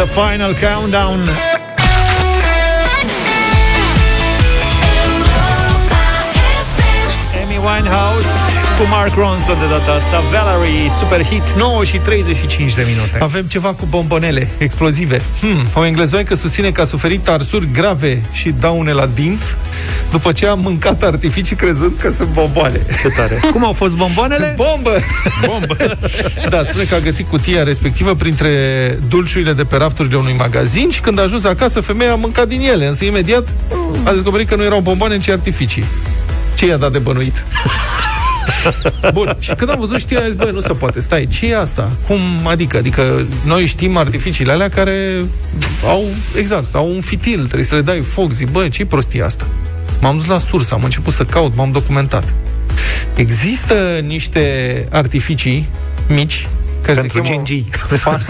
[0.00, 1.59] The final countdown.
[8.80, 13.44] Cu Mark Ronson de data asta Valerie, super hit, 9 și 35 de minute Avem
[13.44, 18.92] ceva cu bombonele explozive hmm, O englezoică susține că a suferit arsuri grave și daune
[18.92, 19.56] la dinți
[20.10, 24.54] După ce a mâncat artificii crezând că sunt bomboane Ce tare Cum au fost bomboanele?
[24.64, 24.98] Bombă!
[25.46, 25.76] Bombă!
[26.50, 28.50] da, spune că a găsit cutia respectivă printre
[29.08, 32.60] dulciurile de pe rafturile unui magazin Și când a ajuns acasă, femeia a mâncat din
[32.60, 33.48] ele Însă imediat
[34.04, 35.84] a descoperit că nu erau bomboane, ci artificii
[36.60, 37.44] ce i-a dat de bănuit?
[39.12, 41.58] Bun, și când am văzut știrea, am zis, băi, nu se poate, stai, ce e
[41.58, 41.90] asta?
[42.06, 42.76] Cum adică?
[42.76, 45.24] Adică noi știm artificiile alea care
[45.84, 46.02] au,
[46.36, 49.46] exact, au un fitil, trebuie să le dai foc, zic, băi, ce prostia asta?
[50.00, 52.34] M-am dus la sursă, am început să caut, m-am documentat.
[53.14, 55.68] Există niște artificii
[56.08, 56.48] mici
[56.82, 57.68] care Pentru se gingii.
[57.72, 58.20] Fan...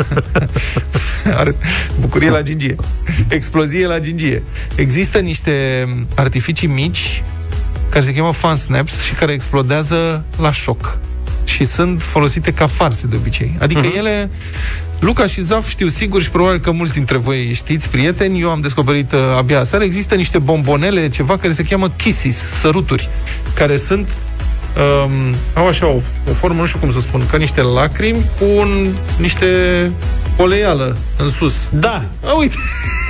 [2.00, 2.76] Bucurie la gingie.
[3.28, 4.42] Explozie la gingie.
[4.74, 7.22] Există niște artificii mici
[7.90, 10.98] care se cheamă fan snaps și care explodează la șoc
[11.44, 13.56] și sunt folosite ca farse de obicei.
[13.60, 13.96] Adică uh-huh.
[13.96, 14.30] ele
[15.00, 18.60] Luca și Zaf știu sigur și probabil că mulți dintre voi știți, prieteni, eu am
[18.60, 23.08] descoperit uh, abia aseară, există niște bombonele, ceva care se cheamă kisses, săruturi,
[23.54, 24.08] care sunt
[24.76, 26.00] um, au așa o,
[26.30, 29.46] o formă, nu știu cum să spun, ca niște lacrimi cu un, niște
[30.36, 31.68] poleială în sus.
[31.70, 32.04] Da.
[32.24, 32.54] A, uite.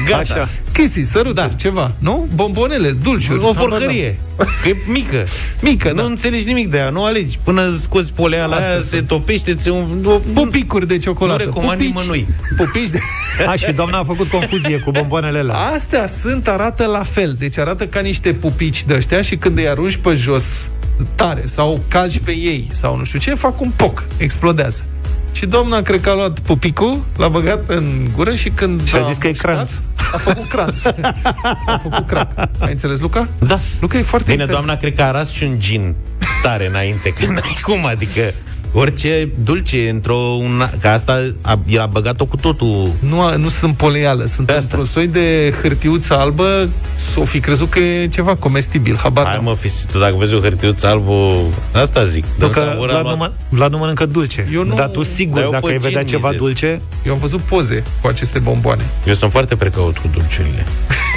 [0.06, 0.20] Gata.
[0.20, 0.48] Așa.
[0.72, 1.48] Chestii, săruturi, da.
[1.48, 2.28] ceva, nu?
[2.34, 3.44] Bombonele, dulciuri.
[3.44, 4.18] O porcărie.
[4.62, 5.26] Că e mică.
[5.60, 6.02] Mică, Nu da.
[6.02, 7.38] înțelegi nimic de ea, nu alegi.
[7.42, 10.04] Până scoți polea la aia, se topește, ți un...
[10.04, 11.42] O, Pupicuri de ciocolată.
[11.42, 12.26] Nu recomand nimănui.
[12.56, 12.98] Pupici de...
[13.48, 15.54] A, și doamna a făcut confuzie cu bomboanele alea.
[15.54, 17.36] Astea sunt, arată la fel.
[17.38, 20.68] Deci arată ca niște pupici de ăștia și când îi arunci pe jos
[21.14, 24.84] tare sau calci pe ei sau nu știu ce, fac un poc, explodează.
[25.32, 29.02] Și doamna, cred că a luat pupicul, l-a băgat în gură și când și a
[29.02, 29.72] zis că e cranț.
[30.12, 30.84] A făcut cranț.
[31.66, 32.48] a făcut crac.
[32.58, 33.28] Ai înțeles, Luca?
[33.38, 33.58] Da.
[33.80, 35.94] Luca e foarte Bine, doamna, cred că a ras și un gin
[36.42, 38.34] tare înainte, că n-ai cum, adică
[38.72, 40.14] orice dulce într-o...
[40.14, 42.90] Un, ca asta a, el a băgat-o cu totul.
[42.98, 46.68] Nu, nu sunt poleială, sunt într-o soi de hârtiuță albă,
[47.12, 50.40] s-o fi crezut că e ceva comestibil, habar Hai mă, fi, tu dacă vezi o
[50.40, 51.32] hârtiuță albă,
[51.72, 52.24] asta zic.
[52.38, 52.60] Nu că
[52.92, 54.48] la, număr, la nu mănâncă dulce.
[54.52, 56.80] Eu nu, Dar tu sigur, dacă ai vedea ceva dulce...
[57.06, 58.82] Eu am văzut poze cu aceste bomboane.
[59.06, 60.66] Eu sunt foarte precaut cu dulciurile.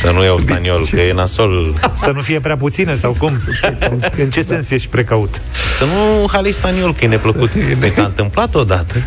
[0.00, 1.74] Să nu iau staniol, că e nasol.
[1.96, 3.32] Să nu fie prea puține sau cum?
[4.22, 5.42] În ce sens ești precaut?
[5.78, 7.50] Să nu halei staniol, că e neplăcut.
[7.80, 8.94] Mi s-a întâmplat odată.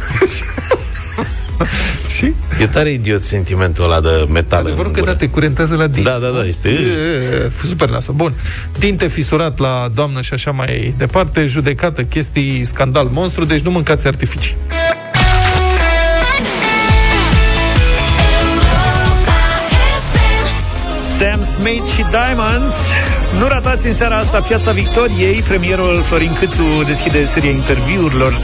[2.18, 2.34] Și?
[2.62, 4.66] E tare idiot sentimentul ăla de metal.
[4.66, 6.10] Adevărul că da, te curentează la dinți.
[6.10, 6.70] Da, da, da, este...
[6.70, 8.12] E, super nasă.
[8.12, 8.34] Bun.
[8.80, 14.08] Dinte fisurat la doamnă și așa mai departe, judecată, chestii, scandal, monstru, deci nu mâncați
[14.08, 14.56] artificii.
[21.54, 23.13] Smechi Diamonds.
[23.40, 25.42] Nu ratați în seara asta Piața Victoriei.
[25.42, 28.38] Premierul Florin Câțu deschide seria interviurilor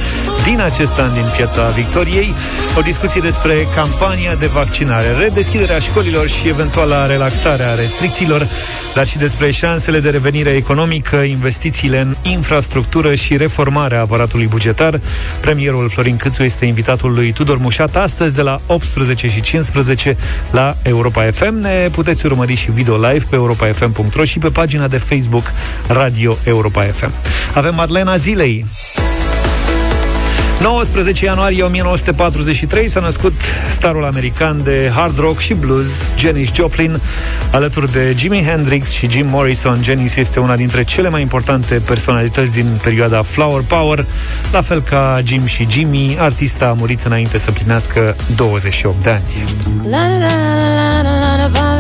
[0.44, 2.34] Din acest an din Piața Victoriei.
[2.78, 8.48] O discuție despre campania de vaccinare Redeschiderea școlilor și eventuala relaxare a restricțiilor
[8.96, 15.00] Dar și despre șansele de revenire economică Investițiile în infrastructură și reformarea aparatului bugetar.
[15.42, 20.18] Premierul Florin Câțu este invitatul lui Tudor Mușat Astăzi de la 18 și 15
[20.52, 24.98] la Europa FM Ne puteți urmări și video live pe europafm.ro și pe pagina de
[24.98, 25.52] Facebook
[25.88, 27.12] Radio Europa FM.
[27.54, 28.66] Avem Marlena Zilei.
[30.62, 33.34] 19 ianuarie 1943 s-a născut
[33.72, 37.00] starul american de hard rock și blues, Janis Joplin,
[37.52, 39.84] alături de Jimi Hendrix și Jim Morrison.
[39.84, 44.06] Janis este una dintre cele mai importante personalități din perioada Flower Power,
[44.52, 49.24] la fel ca Jim și Jimmy, artista a murit înainte să plinească 28 de ani.
[49.90, 51.79] La, la, la, la, la, la, La la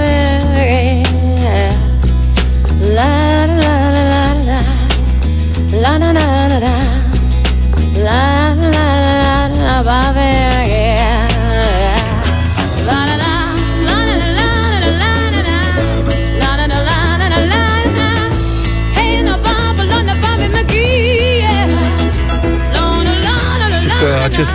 [24.29, 24.49] acest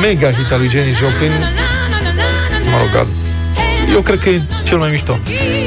[0.00, 1.32] mega hit al lui Janis Joplin
[2.70, 3.06] mă rog,
[3.92, 5.18] eu cred că e cel mai mișto.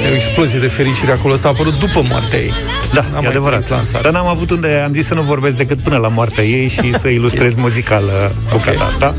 [0.06, 1.34] E o explozie de fericire acolo.
[1.34, 2.52] Asta a apărut după moartea ei.
[2.94, 3.92] Da, n-am e adevărat.
[4.02, 6.98] Dar n-am avut unde am zis să nu vorbesc decât până la moartea ei și
[6.98, 8.04] să ilustrez muzical
[8.52, 8.88] bucata okay.
[8.88, 9.16] asta.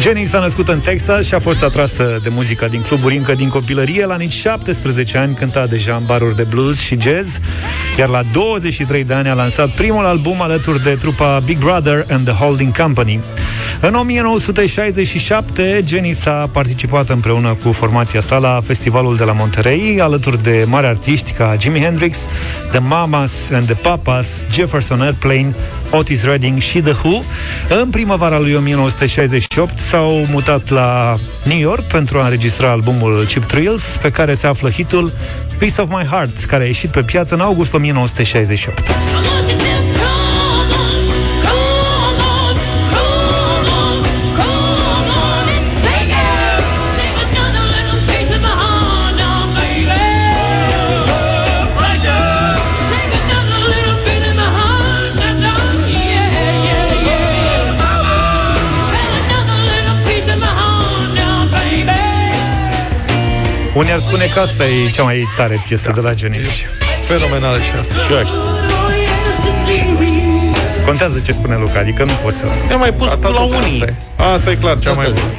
[0.00, 3.48] Jenny s-a născut în Texas și a fost atrasă de muzica din cluburi încă din
[3.48, 4.04] copilărie.
[4.04, 7.38] La nici 17 ani cânta deja în baruri de blues și jazz,
[7.98, 12.24] iar la 23 de ani a lansat primul album alături de trupa Big Brother and
[12.24, 13.20] the Holding Company.
[13.80, 20.42] În 1967, Jenny s-a participat împreună cu formația sa la festivalul de la Monterey, alături
[20.42, 22.18] de mari artiști ca Jimi Hendrix,
[22.70, 25.54] The Mamas and the Papas, Jefferson Airplane,
[25.90, 27.22] Otis Redding și The Who.
[27.80, 33.82] În primăvara lui 1968 s-au mutat la New York pentru a înregistra albumul Chip Thrills,
[34.02, 35.12] pe care se află hitul
[35.58, 38.88] Piece of My Heart, care a ieșit pe piață în august 1968.
[63.78, 65.94] Unii ar spune că asta e cea mai tare piesă da.
[65.94, 66.52] de la Genesis.
[67.02, 67.94] Fenomenală și asta.
[67.94, 68.18] Și eu
[70.84, 72.46] Contează ce spune Luca, adică nu poți să...
[72.68, 73.58] Ne mai pus Atât la unii.
[73.58, 73.94] Asta e,
[74.34, 75.32] asta e clar, cea asta mai bună.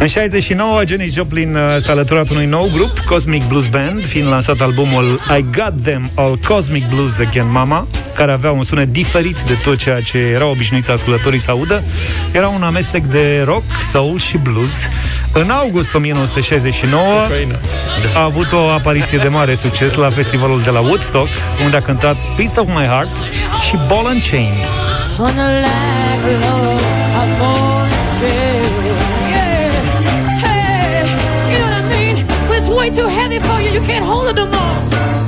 [0.00, 4.60] În 69, Jenny Joplin uh, s-a alăturat unui nou grup, Cosmic Blues Band, fiind lansat
[4.60, 9.52] albumul I Got Them All Cosmic Blues Again Mama, care avea un sunet diferit de
[9.64, 11.82] tot ceea ce era obișnuiți ascultătorii să audă.
[12.32, 14.72] Era un amestec de rock, soul și blues.
[15.32, 17.04] În august 1969
[18.14, 21.28] a avut o apariție de mare succes la festivalul de la Woodstock,
[21.64, 23.16] unde a cântat Piece of My Heart
[23.68, 24.52] și Ball and Chain.
[25.18, 25.60] On a
[32.80, 33.72] way too heavy for you.
[33.72, 35.19] You can't hold it no more.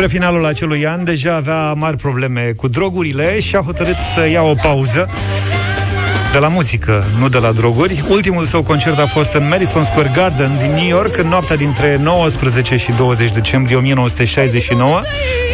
[0.00, 4.42] Spre finalul acelui an deja avea mari probleme cu drogurile și a hotărât să ia
[4.42, 5.08] o pauză
[6.32, 8.04] de la muzică, nu de la droguri.
[8.08, 11.98] Ultimul său concert a fost în Madison Square Garden din New York în noaptea dintre
[12.02, 15.00] 19 și 20 decembrie 1969.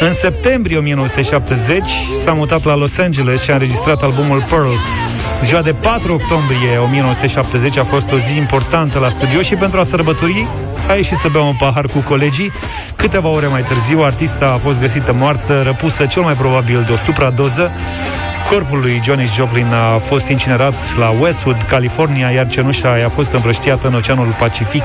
[0.01, 1.83] În septembrie 1970
[2.23, 4.73] s-a mutat la Los Angeles și a înregistrat albumul Pearl.
[5.43, 9.85] Ziua de 4 octombrie 1970 a fost o zi importantă la studio și pentru a
[9.85, 10.47] sărbători
[10.89, 12.53] a ieșit să bea un pahar cu colegii.
[12.97, 16.97] Câteva ore mai târziu, artista a fost găsită moartă, răpusă cel mai probabil de o
[16.97, 17.71] supradoză.
[18.51, 23.87] Corpul lui Johnny Joplin a fost incinerat la Westwood, California, iar cenușa a fost împrăștiată
[23.87, 24.83] în Oceanul Pacific,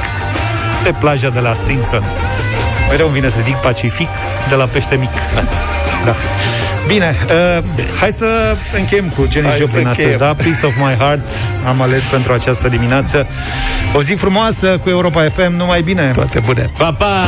[0.84, 2.04] pe plaja de la Stinson.
[2.90, 4.08] Mereu îmi vine să zic Pacific,
[4.50, 5.10] de la pește mic.
[5.38, 5.52] Asta.
[6.06, 6.16] Da.
[6.88, 7.16] Bine,
[7.58, 7.64] uh,
[8.00, 10.34] hai să încheiem cu Jenny hai Joplin astăzi, da?
[10.34, 11.30] Peace of my heart
[11.68, 13.28] am ales pentru această dimineață.
[13.94, 16.12] O zi frumoasă cu Europa FM, numai bine!
[16.16, 16.70] Toate bune!
[16.78, 17.28] Pa, pa!